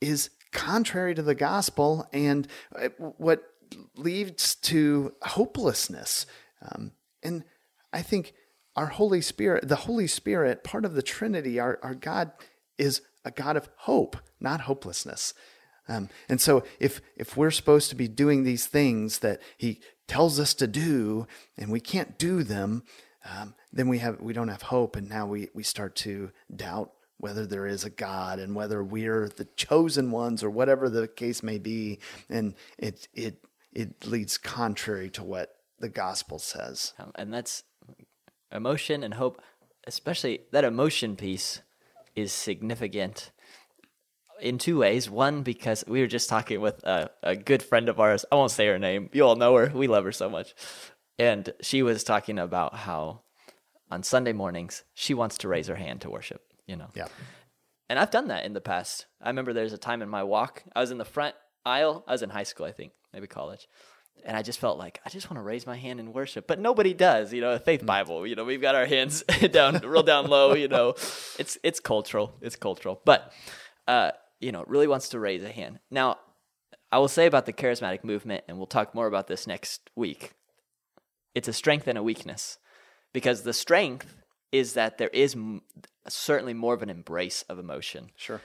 is 0.01 0.29
contrary 0.51 1.15
to 1.15 1.21
the 1.21 1.35
gospel 1.35 2.07
and 2.11 2.47
uh, 2.75 2.89
what 3.17 3.43
leads 3.95 4.55
to 4.55 5.13
hopelessness. 5.21 6.25
Um, 6.61 6.91
and 7.23 7.43
I 7.93 8.01
think 8.01 8.33
our 8.75 8.87
Holy 8.87 9.21
Spirit, 9.21 9.67
the 9.67 9.75
Holy 9.75 10.07
Spirit, 10.07 10.63
part 10.63 10.85
of 10.85 10.93
the 10.93 11.01
Trinity, 11.01 11.59
our, 11.59 11.79
our 11.83 11.95
God 11.95 12.31
is 12.77 13.01
a 13.25 13.31
God 13.31 13.57
of 13.57 13.69
hope, 13.77 14.17
not 14.39 14.61
hopelessness. 14.61 15.33
Um, 15.87 16.09
and 16.29 16.39
so 16.39 16.63
if 16.79 17.01
if 17.17 17.35
we're 17.35 17.51
supposed 17.51 17.89
to 17.89 17.95
be 17.95 18.07
doing 18.07 18.43
these 18.43 18.65
things 18.65 19.19
that 19.19 19.41
he 19.57 19.81
tells 20.07 20.39
us 20.39 20.53
to 20.55 20.67
do 20.67 21.27
and 21.57 21.71
we 21.71 21.79
can't 21.79 22.17
do 22.17 22.43
them, 22.43 22.83
um, 23.25 23.55
then 23.73 23.87
we 23.87 23.97
have 23.97 24.21
we 24.21 24.33
don't 24.33 24.47
have 24.47 24.61
hope 24.61 24.95
and 24.95 25.09
now 25.09 25.25
we, 25.25 25.49
we 25.53 25.63
start 25.63 25.95
to 25.97 26.31
doubt 26.55 26.91
whether 27.17 27.45
there 27.45 27.67
is 27.67 27.83
a 27.83 27.89
God 27.89 28.39
and 28.39 28.55
whether 28.55 28.83
we're 28.83 29.29
the 29.29 29.45
chosen 29.55 30.11
ones 30.11 30.43
or 30.43 30.49
whatever 30.49 30.89
the 30.89 31.07
case 31.07 31.43
may 31.43 31.57
be. 31.57 31.99
And 32.29 32.55
it 32.77 33.07
it 33.13 33.43
it 33.73 34.05
leads 34.05 34.37
contrary 34.37 35.09
to 35.11 35.23
what 35.23 35.55
the 35.79 35.89
gospel 35.89 36.39
says. 36.39 36.93
Um, 36.99 37.11
and 37.15 37.33
that's 37.33 37.63
emotion 38.51 39.03
and 39.03 39.15
hope, 39.15 39.41
especially 39.87 40.41
that 40.51 40.63
emotion 40.63 41.15
piece 41.15 41.61
is 42.15 42.31
significant 42.33 43.31
in 44.39 44.57
two 44.57 44.79
ways. 44.79 45.09
One, 45.09 45.43
because 45.43 45.83
we 45.87 46.01
were 46.01 46.07
just 46.07 46.29
talking 46.29 46.59
with 46.59 46.83
a, 46.83 47.09
a 47.23 47.35
good 47.35 47.63
friend 47.63 47.89
of 47.89 47.99
ours. 47.99 48.25
I 48.31 48.35
won't 48.35 48.51
say 48.51 48.67
her 48.67 48.79
name. 48.79 49.09
You 49.13 49.23
all 49.23 49.35
know 49.35 49.55
her. 49.55 49.71
We 49.73 49.87
love 49.87 50.03
her 50.03 50.11
so 50.11 50.29
much. 50.29 50.53
And 51.17 51.53
she 51.61 51.83
was 51.83 52.03
talking 52.03 52.39
about 52.39 52.75
how 52.75 53.21
on 53.89 54.03
Sunday 54.03 54.33
mornings 54.33 54.83
she 54.93 55.13
wants 55.13 55.37
to 55.39 55.47
raise 55.47 55.67
her 55.67 55.75
hand 55.75 56.01
to 56.01 56.09
worship, 56.09 56.41
you 56.65 56.75
know. 56.75 56.87
Yeah. 56.95 57.07
And 57.89 57.99
I've 57.99 58.11
done 58.11 58.29
that 58.29 58.45
in 58.45 58.53
the 58.53 58.61
past. 58.61 59.05
I 59.21 59.29
remember 59.29 59.53
there's 59.53 59.73
a 59.73 59.77
time 59.77 60.01
in 60.01 60.09
my 60.09 60.23
walk, 60.23 60.63
I 60.75 60.79
was 60.79 60.91
in 60.91 60.97
the 60.97 61.05
front 61.05 61.35
aisle. 61.65 62.03
I 62.07 62.13
was 62.13 62.23
in 62.23 62.29
high 62.29 62.43
school, 62.43 62.65
I 62.65 62.71
think 62.71 62.93
maybe 63.13 63.27
college. 63.27 63.67
And 64.23 64.37
I 64.37 64.43
just 64.43 64.59
felt 64.59 64.77
like 64.77 64.99
I 65.05 65.09
just 65.09 65.29
want 65.29 65.39
to 65.39 65.41
raise 65.41 65.65
my 65.65 65.77
hand 65.77 65.99
in 65.99 66.13
worship, 66.13 66.45
but 66.45 66.59
nobody 66.59 66.93
does. 66.93 67.33
You 67.33 67.41
know, 67.41 67.57
Faith 67.57 67.81
mm. 67.81 67.87
Bible. 67.87 68.27
You 68.27 68.35
know, 68.35 68.43
we've 68.43 68.61
got 68.61 68.75
our 68.75 68.85
hands 68.85 69.23
down, 69.51 69.79
real 69.79 70.03
down 70.03 70.27
low. 70.27 70.53
You 70.53 70.67
know, 70.67 70.89
it's 71.39 71.57
it's 71.63 71.79
cultural. 71.79 72.33
It's 72.41 72.55
cultural, 72.55 73.01
but 73.03 73.31
uh, 73.87 74.11
you 74.39 74.51
know, 74.51 74.63
really 74.67 74.87
wants 74.87 75.09
to 75.09 75.19
raise 75.19 75.43
a 75.43 75.51
hand. 75.51 75.79
Now, 75.89 76.17
I 76.91 76.99
will 76.99 77.07
say 77.07 77.25
about 77.25 77.45
the 77.45 77.53
charismatic 77.53 78.03
movement, 78.03 78.43
and 78.47 78.57
we'll 78.57 78.67
talk 78.67 78.93
more 78.93 79.07
about 79.07 79.27
this 79.27 79.47
next 79.47 79.89
week. 79.95 80.33
It's 81.33 81.47
a 81.47 81.53
strength 81.53 81.87
and 81.87 81.97
a 81.97 82.03
weakness, 82.03 82.59
because 83.13 83.41
the 83.41 83.53
strength 83.53 84.17
is 84.51 84.73
that 84.73 84.97
there 84.97 85.09
is 85.09 85.33
m- 85.33 85.61
certainly 86.09 86.53
more 86.53 86.73
of 86.73 86.83
an 86.83 86.89
embrace 86.89 87.43
of 87.43 87.57
emotion. 87.57 88.11
Sure 88.17 88.41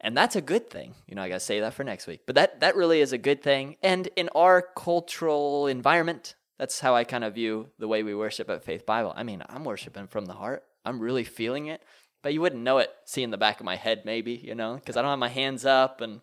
and 0.00 0.16
that's 0.16 0.36
a 0.36 0.40
good 0.40 0.68
thing. 0.68 0.94
You 1.06 1.14
know, 1.14 1.22
I 1.22 1.28
got 1.28 1.34
to 1.34 1.40
say 1.40 1.60
that 1.60 1.74
for 1.74 1.84
next 1.84 2.06
week. 2.06 2.20
But 2.26 2.34
that 2.34 2.60
that 2.60 2.76
really 2.76 3.00
is 3.00 3.12
a 3.12 3.18
good 3.18 3.42
thing. 3.42 3.76
And 3.82 4.08
in 4.16 4.28
our 4.34 4.62
cultural 4.62 5.66
environment, 5.66 6.34
that's 6.58 6.80
how 6.80 6.94
I 6.94 7.04
kind 7.04 7.24
of 7.24 7.34
view 7.34 7.68
the 7.78 7.88
way 7.88 8.02
we 8.02 8.14
worship 8.14 8.48
at 8.50 8.64
Faith 8.64 8.86
Bible. 8.86 9.12
I 9.16 9.22
mean, 9.22 9.42
I'm 9.48 9.64
worshiping 9.64 10.06
from 10.06 10.26
the 10.26 10.34
heart. 10.34 10.64
I'm 10.84 11.00
really 11.00 11.24
feeling 11.24 11.66
it. 11.66 11.82
But 12.22 12.32
you 12.32 12.40
wouldn't 12.40 12.62
know 12.62 12.78
it 12.78 12.90
seeing 13.04 13.30
the 13.30 13.38
back 13.38 13.60
of 13.60 13.66
my 13.66 13.76
head 13.76 14.02
maybe, 14.04 14.32
you 14.32 14.54
know, 14.54 14.74
because 14.74 14.96
I 14.96 15.02
don't 15.02 15.10
have 15.10 15.18
my 15.18 15.28
hands 15.28 15.64
up 15.64 16.00
and 16.00 16.20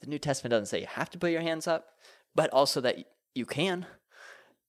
the 0.00 0.06
New 0.06 0.18
Testament 0.18 0.52
doesn't 0.52 0.66
say 0.66 0.80
you 0.80 0.86
have 0.86 1.10
to 1.10 1.18
put 1.18 1.32
your 1.32 1.40
hands 1.42 1.66
up, 1.66 1.88
but 2.34 2.50
also 2.50 2.80
that 2.80 2.96
you 3.34 3.44
can. 3.44 3.86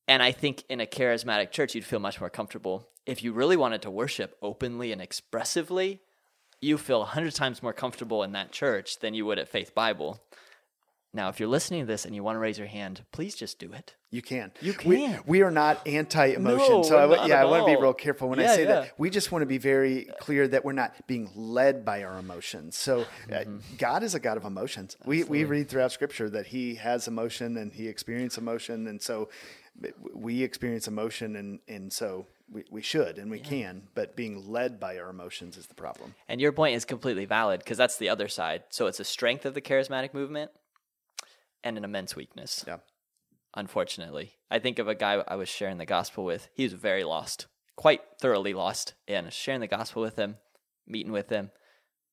And 0.07 0.23
I 0.23 0.31
think 0.31 0.63
in 0.69 0.81
a 0.81 0.87
charismatic 0.87 1.51
church, 1.51 1.75
you'd 1.75 1.85
feel 1.85 1.99
much 1.99 2.19
more 2.19 2.31
comfortable 2.31 2.89
if 3.05 3.23
you 3.23 3.31
really 3.31 3.57
wanted 3.57 3.83
to 3.83 3.91
worship 3.91 4.35
openly 4.41 4.91
and 4.91 5.01
expressively 5.01 6.01
you 6.61 6.77
feel 6.77 7.01
a 7.01 7.05
hundred 7.05 7.35
times 7.35 7.63
more 7.63 7.73
comfortable 7.73 8.23
in 8.23 8.33
that 8.33 8.51
church 8.51 8.99
than 8.99 9.13
you 9.13 9.25
would 9.25 9.39
at 9.39 9.47
Faith 9.47 9.73
Bible. 9.73 10.21
Now, 11.11 11.29
if 11.29 11.39
you're 11.39 11.49
listening 11.49 11.81
to 11.81 11.85
this 11.87 12.05
and 12.05 12.13
you 12.13 12.21
want 12.21 12.35
to 12.35 12.39
raise 12.39 12.59
your 12.59 12.67
hand, 12.67 13.03
please 13.11 13.33
just 13.33 13.57
do 13.57 13.73
it. 13.73 13.95
You 14.11 14.21
can. 14.21 14.51
You 14.61 14.73
can. 14.73 14.89
We, 14.89 15.15
we 15.25 15.41
are 15.41 15.49
not 15.49 15.87
anti-emotion, 15.87 16.67
no, 16.69 16.83
so 16.83 17.13
I, 17.13 17.25
yeah, 17.25 17.41
I 17.41 17.45
want 17.45 17.65
to 17.65 17.75
be 17.75 17.81
real 17.81 17.93
careful 17.93 18.29
when 18.29 18.37
yeah, 18.37 18.51
I 18.51 18.55
say 18.55 18.63
yeah. 18.63 18.81
that. 18.81 18.93
We 18.99 19.09
just 19.09 19.31
want 19.31 19.41
to 19.41 19.47
be 19.47 19.57
very 19.57 20.07
clear 20.19 20.47
that 20.47 20.63
we're 20.63 20.73
not 20.73 20.93
being 21.07 21.31
led 21.33 21.83
by 21.83 22.03
our 22.03 22.19
emotions. 22.19 22.77
So, 22.77 23.01
uh, 23.01 23.05
mm-hmm. 23.33 23.57
God 23.79 24.03
is 24.03 24.13
a 24.13 24.19
God 24.19 24.37
of 24.37 24.45
emotions. 24.45 24.97
We 25.03 25.23
we 25.23 25.45
read 25.45 25.67
throughout 25.67 25.91
Scripture 25.91 26.29
that 26.29 26.47
He 26.47 26.75
has 26.75 27.07
emotion 27.07 27.57
and 27.57 27.73
He 27.73 27.87
experienced 27.87 28.37
emotion, 28.37 28.85
and 28.85 29.01
so 29.01 29.29
we 30.13 30.43
experience 30.43 30.87
emotion, 30.87 31.35
and 31.35 31.59
and 31.67 31.91
so 31.91 32.27
we, 32.51 32.63
we 32.69 32.81
should 32.81 33.17
and 33.17 33.29
we 33.29 33.39
yeah. 33.39 33.43
can, 33.43 33.88
but 33.95 34.15
being 34.15 34.49
led 34.49 34.79
by 34.79 34.97
our 34.97 35.09
emotions 35.09 35.57
is 35.57 35.67
the 35.67 35.75
problem. 35.75 36.15
And 36.27 36.41
your 36.41 36.51
point 36.51 36.75
is 36.75 36.85
completely 36.85 37.25
valid 37.25 37.59
because 37.59 37.77
that's 37.77 37.97
the 37.97 38.09
other 38.09 38.27
side. 38.27 38.63
So 38.69 38.88
it's 38.88 38.99
a 38.99 39.05
strength 39.05 39.45
of 39.45 39.53
the 39.53 39.62
charismatic 39.62 40.13
movement 40.13 40.51
and 41.63 41.77
an 41.77 41.83
immense 41.83 42.15
weakness. 42.15 42.63
Yeah. 42.67 42.77
Unfortunately, 43.55 44.33
I 44.51 44.59
think 44.59 44.79
of 44.79 44.88
a 44.88 44.95
guy 44.95 45.23
I 45.27 45.35
was 45.35 45.49
sharing 45.49 45.77
the 45.77 45.85
gospel 45.85 46.23
with. 46.23 46.49
He 46.53 46.63
was 46.63 46.73
very 46.73 47.03
lost, 47.03 47.47
quite 47.75 48.01
thoroughly 48.21 48.53
lost, 48.53 48.93
and 49.07 49.31
sharing 49.33 49.59
the 49.59 49.67
gospel 49.67 50.01
with 50.01 50.17
him, 50.17 50.38
meeting 50.88 51.12
with 51.12 51.29
him, 51.29 51.51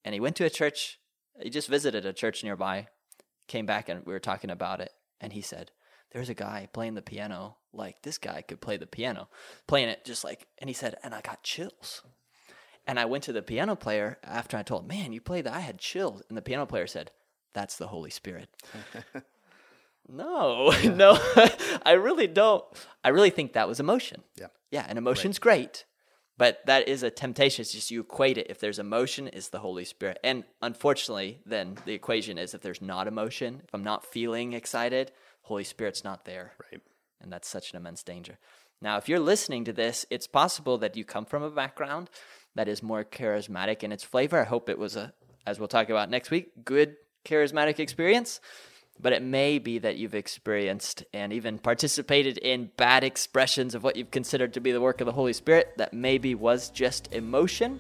and 0.04 0.14
he 0.14 0.20
went 0.20 0.36
to 0.36 0.44
a 0.44 0.50
church. 0.50 0.98
He 1.42 1.50
just 1.50 1.68
visited 1.68 2.06
a 2.06 2.14
church 2.14 2.42
nearby, 2.42 2.88
came 3.48 3.66
back, 3.66 3.90
and 3.90 4.06
we 4.06 4.14
were 4.14 4.18
talking 4.18 4.48
about 4.50 4.80
it, 4.80 4.92
and 5.20 5.34
he 5.34 5.42
said, 5.42 5.72
there's 6.12 6.28
a 6.28 6.34
guy 6.34 6.68
playing 6.72 6.94
the 6.94 7.02
piano 7.02 7.56
like 7.72 8.02
this 8.02 8.18
guy 8.18 8.42
could 8.42 8.60
play 8.60 8.76
the 8.76 8.86
piano, 8.86 9.28
playing 9.66 9.88
it 9.88 10.04
just 10.04 10.24
like, 10.24 10.46
and 10.58 10.68
he 10.70 10.74
said, 10.74 10.96
and 11.02 11.14
I 11.14 11.20
got 11.20 11.42
chills. 11.42 12.02
And 12.86 13.00
I 13.00 13.04
went 13.04 13.24
to 13.24 13.32
the 13.32 13.42
piano 13.42 13.74
player 13.74 14.18
after 14.22 14.56
I 14.56 14.62
told, 14.62 14.86
man, 14.86 15.12
you 15.12 15.20
played 15.20 15.44
that. 15.44 15.54
I 15.54 15.60
had 15.60 15.78
chills. 15.78 16.22
And 16.28 16.38
the 16.38 16.42
piano 16.42 16.66
player 16.66 16.86
said, 16.86 17.10
that's 17.52 17.76
the 17.76 17.88
Holy 17.88 18.10
Spirit. 18.10 18.48
no, 20.08 20.72
no, 20.84 21.18
I 21.84 21.92
really 21.92 22.26
don't. 22.26 22.64
I 23.02 23.08
really 23.08 23.30
think 23.30 23.54
that 23.54 23.68
was 23.68 23.80
emotion. 23.80 24.22
Yeah. 24.36 24.48
Yeah. 24.70 24.86
And 24.88 24.98
emotion's 24.98 25.38
great, 25.38 25.84
but 26.38 26.60
that 26.66 26.86
is 26.88 27.02
a 27.02 27.10
temptation. 27.10 27.62
It's 27.62 27.72
just 27.72 27.90
you 27.90 28.02
equate 28.02 28.38
it. 28.38 28.46
If 28.50 28.60
there's 28.60 28.78
emotion, 28.78 29.28
it's 29.32 29.48
the 29.48 29.58
Holy 29.58 29.84
Spirit. 29.84 30.18
And 30.22 30.44
unfortunately, 30.62 31.40
then 31.44 31.76
the 31.86 31.94
equation 31.94 32.38
is 32.38 32.54
if 32.54 32.62
there's 32.62 32.82
not 32.82 33.08
emotion, 33.08 33.62
if 33.64 33.74
I'm 33.74 33.84
not 33.84 34.04
feeling 34.04 34.52
excited, 34.52 35.12
Holy 35.46 35.64
Spirit's 35.64 36.02
not 36.02 36.24
there. 36.24 36.52
Right. 36.70 36.82
And 37.20 37.32
that's 37.32 37.48
such 37.48 37.70
an 37.70 37.76
immense 37.76 38.02
danger. 38.02 38.36
Now, 38.82 38.96
if 38.98 39.08
you're 39.08 39.20
listening 39.20 39.64
to 39.64 39.72
this, 39.72 40.04
it's 40.10 40.26
possible 40.26 40.76
that 40.78 40.96
you 40.96 41.04
come 41.04 41.24
from 41.24 41.44
a 41.44 41.50
background 41.50 42.10
that 42.56 42.68
is 42.68 42.82
more 42.82 43.04
charismatic 43.04 43.84
in 43.84 43.92
its 43.92 44.02
flavor. 44.02 44.40
I 44.40 44.44
hope 44.44 44.68
it 44.68 44.78
was 44.78 44.96
a, 44.96 45.12
as 45.46 45.58
we'll 45.60 45.68
talk 45.68 45.88
about 45.88 46.10
next 46.10 46.32
week, 46.32 46.64
good 46.64 46.96
charismatic 47.24 47.78
experience. 47.78 48.40
But 49.00 49.12
it 49.12 49.22
may 49.22 49.58
be 49.58 49.78
that 49.78 49.96
you've 49.96 50.14
experienced 50.16 51.04
and 51.12 51.32
even 51.32 51.58
participated 51.58 52.38
in 52.38 52.70
bad 52.76 53.04
expressions 53.04 53.74
of 53.74 53.84
what 53.84 53.94
you've 53.94 54.10
considered 54.10 54.54
to 54.54 54.60
be 54.60 54.72
the 54.72 54.80
work 54.80 55.00
of 55.00 55.06
the 55.06 55.12
Holy 55.12 55.34
Spirit 55.34 55.74
that 55.76 55.92
maybe 55.92 56.34
was 56.34 56.70
just 56.70 57.12
emotion. 57.12 57.78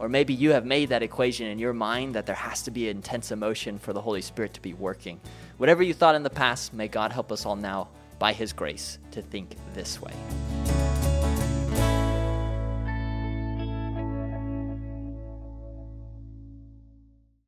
Or 0.00 0.08
maybe 0.08 0.32
you 0.32 0.52
have 0.52 0.64
made 0.64 0.88
that 0.88 1.02
equation 1.02 1.46
in 1.46 1.58
your 1.58 1.74
mind 1.74 2.14
that 2.14 2.24
there 2.24 2.34
has 2.34 2.62
to 2.62 2.70
be 2.70 2.88
intense 2.88 3.30
emotion 3.30 3.78
for 3.78 3.92
the 3.92 4.00
Holy 4.00 4.22
Spirit 4.22 4.54
to 4.54 4.62
be 4.62 4.72
working. 4.72 5.20
Whatever 5.58 5.82
you 5.82 5.92
thought 5.92 6.14
in 6.14 6.22
the 6.22 6.30
past, 6.30 6.72
may 6.72 6.88
God 6.88 7.12
help 7.12 7.30
us 7.30 7.44
all 7.44 7.56
now 7.56 7.88
by 8.18 8.32
His 8.32 8.54
grace 8.54 8.98
to 9.10 9.20
think 9.20 9.56
this 9.74 10.00
way. 10.00 10.12